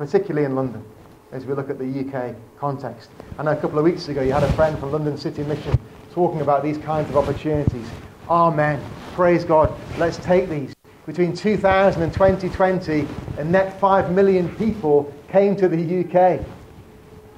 Particularly 0.00 0.46
in 0.46 0.54
London, 0.54 0.82
as 1.30 1.44
we 1.44 1.52
look 1.52 1.68
at 1.68 1.78
the 1.78 1.84
UK 1.84 2.34
context. 2.56 3.10
I 3.38 3.42
know 3.42 3.50
a 3.50 3.56
couple 3.56 3.78
of 3.78 3.84
weeks 3.84 4.08
ago 4.08 4.22
you 4.22 4.32
had 4.32 4.42
a 4.42 4.52
friend 4.54 4.78
from 4.78 4.92
London 4.92 5.18
City 5.18 5.42
Mission 5.42 5.78
talking 6.14 6.40
about 6.40 6.62
these 6.62 6.78
kinds 6.78 7.10
of 7.10 7.18
opportunities. 7.18 7.86
Amen. 8.26 8.82
Praise 9.12 9.44
God. 9.44 9.70
Let's 9.98 10.16
take 10.16 10.48
these. 10.48 10.74
Between 11.04 11.36
2000 11.36 12.00
and 12.00 12.14
2020, 12.14 13.06
a 13.36 13.44
net 13.44 13.78
5 13.78 14.12
million 14.12 14.48
people 14.56 15.12
came 15.28 15.54
to 15.56 15.68
the 15.68 15.76
UK. 15.76 16.40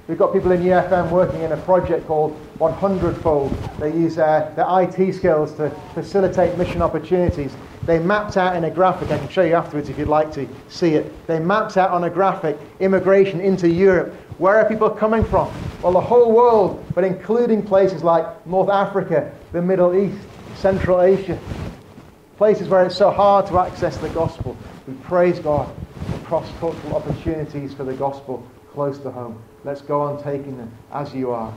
We've 0.07 0.17
got 0.17 0.31
people 0.31 0.53
in 0.53 0.61
UFM 0.61 1.11
working 1.11 1.41
in 1.41 1.51
a 1.51 1.57
project 1.57 2.07
called 2.07 2.31
100 2.59 3.17
Fold. 3.17 3.51
They 3.81 3.91
use 3.91 4.17
uh, 4.17 4.53
their 4.55 4.83
IT 4.83 5.15
skills 5.15 5.53
to 5.55 5.69
facilitate 5.93 6.57
mission 6.57 6.81
opportunities. 6.81 7.51
They 7.85 7.99
mapped 7.99 8.37
out 8.37 8.55
in 8.55 8.63
a 8.63 8.71
graphic, 8.71 9.11
I 9.11 9.17
can 9.17 9.27
show 9.27 9.43
you 9.43 9.55
afterwards 9.55 9.89
if 9.89 9.97
you'd 9.97 10.07
like 10.07 10.31
to 10.33 10.47
see 10.69 10.93
it. 10.93 11.27
They 11.27 11.39
mapped 11.39 11.75
out 11.75 11.91
on 11.91 12.05
a 12.05 12.09
graphic 12.09 12.57
immigration 12.79 13.41
into 13.41 13.67
Europe. 13.67 14.13
Where 14.37 14.55
are 14.57 14.67
people 14.67 14.89
coming 14.89 15.23
from? 15.25 15.53
Well, 15.81 15.91
the 15.91 16.01
whole 16.01 16.31
world, 16.31 16.83
but 16.95 17.03
including 17.03 17.61
places 17.61 18.01
like 18.01 18.47
North 18.47 18.69
Africa, 18.69 19.33
the 19.51 19.61
Middle 19.61 19.95
East, 19.95 20.25
Central 20.55 21.01
Asia. 21.01 21.37
Places 22.37 22.69
where 22.69 22.85
it's 22.85 22.95
so 22.95 23.11
hard 23.11 23.47
to 23.47 23.59
access 23.59 23.97
the 23.97 24.09
gospel. 24.09 24.55
We 24.87 24.93
praise 24.95 25.39
God 25.39 25.69
for 26.09 26.25
cross 26.25 26.49
cultural 26.59 26.95
opportunities 26.95 27.73
for 27.73 27.83
the 27.83 27.93
gospel 27.93 28.47
close 28.71 28.97
to 28.99 29.11
home. 29.11 29.41
Let's 29.65 29.81
go 29.81 30.01
on 30.01 30.23
taking 30.23 30.57
them 30.57 30.71
as 30.91 31.13
you 31.13 31.31
are. 31.31 31.53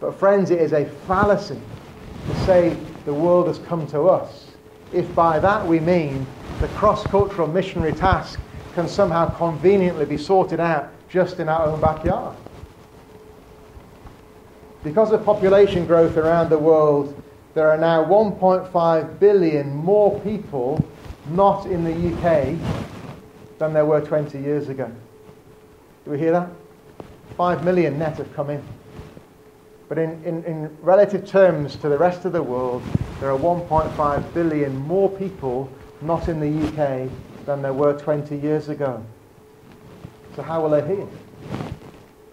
But, 0.00 0.18
friends, 0.18 0.50
it 0.50 0.60
is 0.60 0.72
a 0.72 0.86
fallacy 1.06 1.60
to 2.26 2.34
say 2.44 2.76
the 3.04 3.14
world 3.14 3.46
has 3.48 3.58
come 3.58 3.86
to 3.88 4.08
us 4.08 4.46
if 4.94 5.12
by 5.14 5.38
that 5.40 5.66
we 5.66 5.80
mean 5.80 6.24
the 6.60 6.68
cross 6.68 7.04
cultural 7.04 7.48
missionary 7.48 7.92
task 7.92 8.38
can 8.74 8.88
somehow 8.88 9.28
conveniently 9.36 10.04
be 10.04 10.16
sorted 10.16 10.60
out 10.60 10.88
just 11.08 11.40
in 11.40 11.48
our 11.48 11.66
own 11.66 11.80
backyard. 11.80 12.36
Because 14.84 15.12
of 15.12 15.24
population 15.24 15.86
growth 15.86 16.16
around 16.16 16.48
the 16.48 16.58
world, 16.58 17.20
there 17.54 17.70
are 17.70 17.78
now 17.78 18.04
1.5 18.04 19.18
billion 19.18 19.74
more 19.74 20.20
people 20.20 20.84
not 21.30 21.66
in 21.66 21.84
the 21.84 22.14
UK 22.14 22.56
than 23.58 23.72
there 23.72 23.86
were 23.86 24.00
20 24.00 24.38
years 24.38 24.68
ago. 24.68 24.90
Do 26.04 26.10
we 26.10 26.18
hear 26.18 26.32
that? 26.32 26.50
Five 27.36 27.64
million 27.64 27.98
net 27.98 28.18
have 28.18 28.32
come 28.34 28.50
in. 28.50 28.62
But 29.88 29.98
in, 29.98 30.22
in, 30.24 30.44
in 30.44 30.76
relative 30.80 31.26
terms 31.26 31.76
to 31.76 31.88
the 31.88 31.98
rest 31.98 32.24
of 32.24 32.32
the 32.32 32.42
world, 32.42 32.82
there 33.20 33.30
are 33.30 33.38
1.5 33.38 34.34
billion 34.34 34.76
more 34.76 35.10
people 35.10 35.70
not 36.00 36.28
in 36.28 36.40
the 36.40 36.68
UK 36.68 37.10
than 37.46 37.62
there 37.62 37.72
were 37.72 37.98
20 37.98 38.36
years 38.36 38.68
ago. 38.68 39.04
So, 40.36 40.42
how 40.42 40.62
will 40.62 40.70
they 40.70 40.86
hear? 40.86 41.06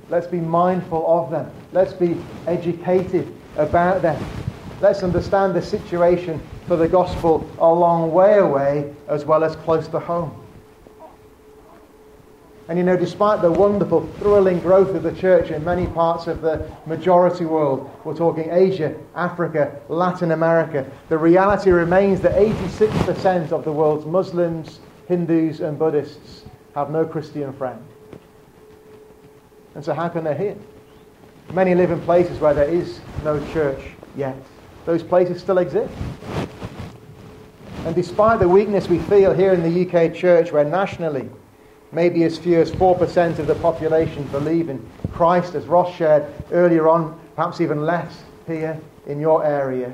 Let's 0.10 0.28
be 0.28 0.40
mindful 0.40 1.06
of 1.08 1.30
them. 1.30 1.52
Let's 1.72 1.94
be 1.94 2.18
educated 2.48 3.34
about 3.58 4.02
them. 4.02 4.22
Let's 4.82 5.04
understand 5.04 5.54
the 5.54 5.62
situation 5.62 6.42
for 6.68 6.76
the 6.76 6.88
gospel 6.88 7.50
a 7.60 7.72
long 7.72 8.12
way 8.12 8.40
away 8.40 8.94
as 9.08 9.26
well 9.26 9.44
as 9.44 9.56
close 9.58 9.88
to 9.90 10.00
home. 10.00 10.41
And 12.72 12.78
you 12.78 12.86
know, 12.86 12.96
despite 12.96 13.42
the 13.42 13.52
wonderful, 13.52 14.08
thrilling 14.20 14.62
growth 14.62 14.96
of 14.96 15.04
the 15.04 15.12
church 15.12 15.52
in 15.52 15.62
many 15.66 15.88
parts 15.88 16.28
of 16.28 16.40
the 16.40 16.72
majority 16.86 17.44
world, 17.44 17.92
we're 18.06 18.16
talking 18.16 18.50
Asia, 18.50 18.96
Africa, 19.14 19.78
Latin 19.90 20.32
America, 20.32 20.90
the 21.10 21.18
reality 21.18 21.72
remains 21.72 22.22
that 22.22 22.32
86% 22.32 23.52
of 23.52 23.66
the 23.66 23.74
world's 23.74 24.06
Muslims, 24.06 24.80
Hindus, 25.10 25.60
and 25.60 25.78
Buddhists 25.78 26.46
have 26.74 26.92
no 26.92 27.06
Christian 27.06 27.52
friend. 27.52 27.84
And 29.76 29.84
so, 29.84 29.94
how 29.94 30.08
can 30.08 30.24
they 30.24 30.38
hear? 30.38 30.56
Many 31.52 31.76
live 31.76 31.92
in 31.92 32.00
places 32.00 32.40
where 32.40 32.54
there 32.54 32.70
is 32.70 33.02
no 33.26 33.46
church 33.52 33.82
yet. 34.16 34.38
Those 34.86 35.04
places 35.04 35.42
still 35.42 35.58
exist. 35.58 35.94
And 37.86 37.94
despite 37.94 38.40
the 38.40 38.48
weakness 38.48 38.88
we 38.88 39.00
feel 39.00 39.34
here 39.34 39.52
in 39.52 39.62
the 39.62 39.86
UK 39.86 40.16
church, 40.16 40.54
where 40.54 40.64
nationally 40.64 41.30
Maybe 41.92 42.24
as 42.24 42.38
few 42.38 42.60
as 42.62 42.72
4% 42.72 43.40
of 43.40 43.48
the 43.48 43.56
population 43.56 44.24
believe 44.26 44.70
in 44.70 44.86
Christ, 45.12 45.56
as 45.56 45.66
Ross 45.66 45.94
shared 45.96 46.26
earlier 46.52 46.88
on, 46.88 47.20
perhaps 47.36 47.60
even 47.60 47.86
less 47.86 48.24
here 48.48 48.80
in 49.08 49.20
your 49.20 49.44
area. 49.46 49.94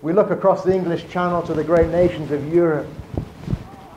We 0.00 0.12
look 0.12 0.30
across 0.30 0.64
the 0.64 0.74
English 0.74 1.08
Channel 1.08 1.42
to 1.42 1.54
the 1.54 1.64
great 1.64 1.90
nations 1.90 2.30
of 2.30 2.52
Europe, 2.52 2.86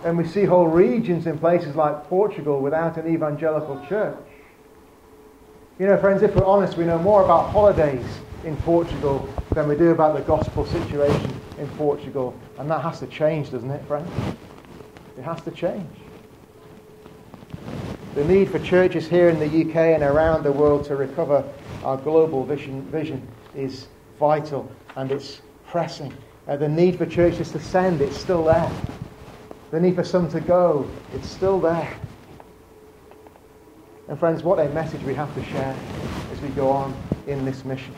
and 0.03 0.17
we 0.17 0.25
see 0.25 0.43
whole 0.43 0.67
regions 0.67 1.27
in 1.27 1.37
places 1.37 1.75
like 1.75 2.07
Portugal 2.07 2.61
without 2.61 2.97
an 2.97 3.13
evangelical 3.13 3.83
church. 3.87 4.17
You 5.79 5.85
know, 5.85 5.97
friends, 5.97 6.23
if 6.23 6.35
we're 6.35 6.45
honest, 6.45 6.77
we 6.77 6.85
know 6.85 6.97
more 6.97 7.23
about 7.23 7.51
holidays 7.51 8.05
in 8.43 8.55
Portugal 8.57 9.29
than 9.51 9.67
we 9.67 9.75
do 9.75 9.91
about 9.91 10.15
the 10.15 10.23
gospel 10.23 10.65
situation 10.65 11.39
in 11.57 11.67
Portugal. 11.71 12.33
And 12.57 12.69
that 12.71 12.81
has 12.81 12.99
to 12.99 13.07
change, 13.07 13.51
doesn't 13.51 13.69
it, 13.69 13.85
friends? 13.85 14.09
It 15.17 15.23
has 15.23 15.41
to 15.41 15.51
change. 15.51 16.06
The 18.15 18.25
need 18.25 18.49
for 18.49 18.59
churches 18.59 19.07
here 19.07 19.29
in 19.29 19.39
the 19.39 19.45
UK 19.45 19.75
and 19.93 20.03
around 20.03 20.43
the 20.43 20.51
world 20.51 20.85
to 20.85 20.95
recover 20.95 21.43
our 21.83 21.97
global 21.97 22.43
vision, 22.43 22.81
vision 22.89 23.27
is 23.55 23.87
vital 24.19 24.69
and 24.95 25.11
it's 25.11 25.41
pressing. 25.67 26.13
Uh, 26.47 26.57
the 26.57 26.67
need 26.67 26.97
for 26.97 27.05
churches 27.05 27.51
to 27.51 27.59
send, 27.59 28.01
it's 28.01 28.17
still 28.17 28.43
there. 28.43 28.71
The 29.71 29.79
need 29.79 29.95
for 29.95 30.03
some 30.03 30.29
to 30.31 30.39
go, 30.39 30.89
it's 31.13 31.29
still 31.29 31.59
there. 31.59 31.93
And 34.07 34.17
friends, 34.17 34.41
what 34.41 34.59
a 34.59 34.69
message 34.69 35.03
we 35.03 35.13
have 35.13 35.33
to 35.35 35.43
share 35.43 35.75
as 36.31 36.41
we 36.41 36.49
go 36.49 36.69
on 36.69 36.95
in 37.27 37.43
this 37.43 37.65
mission. 37.65 37.93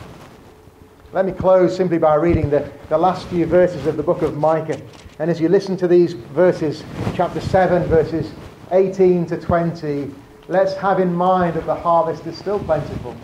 Let 1.13 1.26
me 1.26 1.32
close 1.32 1.76
simply 1.76 1.97
by 1.97 2.15
reading 2.15 2.49
the, 2.49 2.72
the 2.89 2.97
last 2.97 3.28
few 3.28 3.45
verses 3.45 3.88
of 3.88 3.97
the 3.97 4.03
book 4.03 4.22
of 4.22 4.38
Micah. 4.38 4.82
And 5.20 5.30
as 5.30 5.39
you 5.39 5.47
listen 5.49 5.78
to 5.78 5.88
these 5.88 6.13
verses, 6.13 6.84
chapter 7.15 7.39
7, 7.39 7.84
verses 7.84 8.32
18 8.72 9.26
to 9.26 9.38
20, 9.38 10.13
let's 10.47 10.76
have 10.76 10.99
in 10.99 11.13
mind 11.13 11.55
that 11.55 11.65
the 11.65 11.76
harvest 11.76 12.26
is 12.28 12.38
still 12.38 12.59
plentiful 12.59 13.15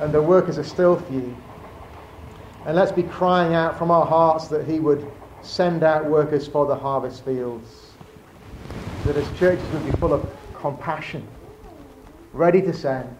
and 0.00 0.12
the 0.12 0.20
workers 0.20 0.58
are 0.58 0.64
still 0.64 0.98
few. 0.98 1.36
And 2.64 2.74
let's 2.74 2.92
be 2.92 3.02
crying 3.02 3.54
out 3.54 3.78
from 3.78 3.90
our 3.90 4.06
hearts 4.06 4.48
that 4.48 4.66
He 4.66 4.80
would 4.80 5.10
send 5.42 5.82
out 5.82 6.06
workers 6.06 6.48
for 6.48 6.66
the 6.66 6.74
harvest 6.74 7.24
fields. 7.24 7.92
That 9.04 9.16
as 9.16 9.38
churches 9.38 9.68
would 9.72 9.84
be 9.84 9.92
full 9.92 10.12
of 10.12 10.26
compassion, 10.54 11.26
ready 12.32 12.60
to 12.62 12.72
send, 12.72 13.14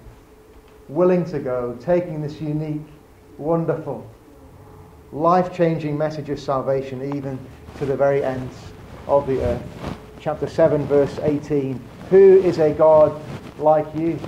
willing 0.89 1.24
to 1.26 1.39
go, 1.39 1.76
taking 1.80 2.22
this 2.22 2.41
unique, 2.41 2.87
wonderful, 3.39 4.09
life 5.12 5.55
changing 5.55 5.97
message 5.97 6.30
of 6.30 6.41
salvation 6.41 7.14
even 7.14 7.39
to 7.78 7.87
the 7.87 7.97
very 7.97 8.24
ends 8.24 8.57
of 9.07 9.26
the 9.26 9.41
earth 9.43 9.97
chapter 10.27 10.49
7, 10.49 10.85
verse 10.87 11.20
18. 11.22 11.81
Who 12.11 12.43
is 12.43 12.59
a 12.59 12.72
God 12.72 13.22
like 13.61 13.87
you, 13.95 14.18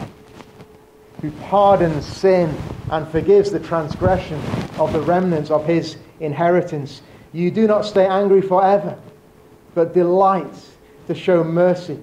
who 1.21 1.33
pardons 1.49 2.07
sin 2.07 2.57
and 2.93 3.09
forgives 3.09 3.51
the 3.51 3.59
transgression 3.59 4.41
of 4.79 4.93
the 4.93 5.01
remnants 5.01 5.51
of 5.51 5.67
his 5.67 5.97
inheritance? 6.21 7.03
You 7.33 7.51
do 7.51 7.67
not 7.67 7.85
stay 7.85 8.07
angry 8.07 8.43
forever, 8.43 8.97
but 9.75 9.93
delight 9.93 10.55
to 11.09 11.17
show 11.17 11.43
mercy. 11.43 11.99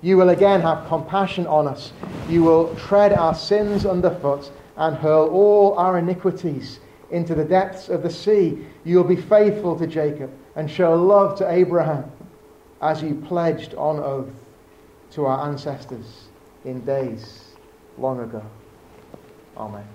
You 0.00 0.16
will 0.16 0.30
again 0.30 0.62
have 0.62 0.88
compassion 0.88 1.46
on 1.46 1.68
us. 1.68 1.92
You 2.26 2.42
will 2.42 2.74
tread 2.74 3.12
our 3.12 3.34
sins 3.34 3.84
underfoot 3.84 4.50
and 4.78 4.96
hurl 4.96 5.28
all 5.28 5.74
our 5.74 5.98
iniquities 5.98 6.80
into 7.10 7.34
the 7.34 7.44
depths 7.44 7.90
of 7.90 8.02
the 8.02 8.08
sea. 8.08 8.64
You 8.82 8.96
will 8.96 9.04
be 9.04 9.20
faithful 9.20 9.78
to 9.78 9.86
Jacob 9.86 10.30
and 10.56 10.70
show 10.70 10.94
love 10.94 11.36
to 11.36 11.50
Abraham 11.50 12.10
as 12.84 13.02
you 13.02 13.14
pledged 13.26 13.74
on 13.74 13.98
oath 13.98 14.30
to 15.10 15.24
our 15.24 15.48
ancestors 15.48 16.28
in 16.66 16.84
days 16.84 17.54
long 17.98 18.20
ago. 18.20 18.42
Amen. 19.56 19.93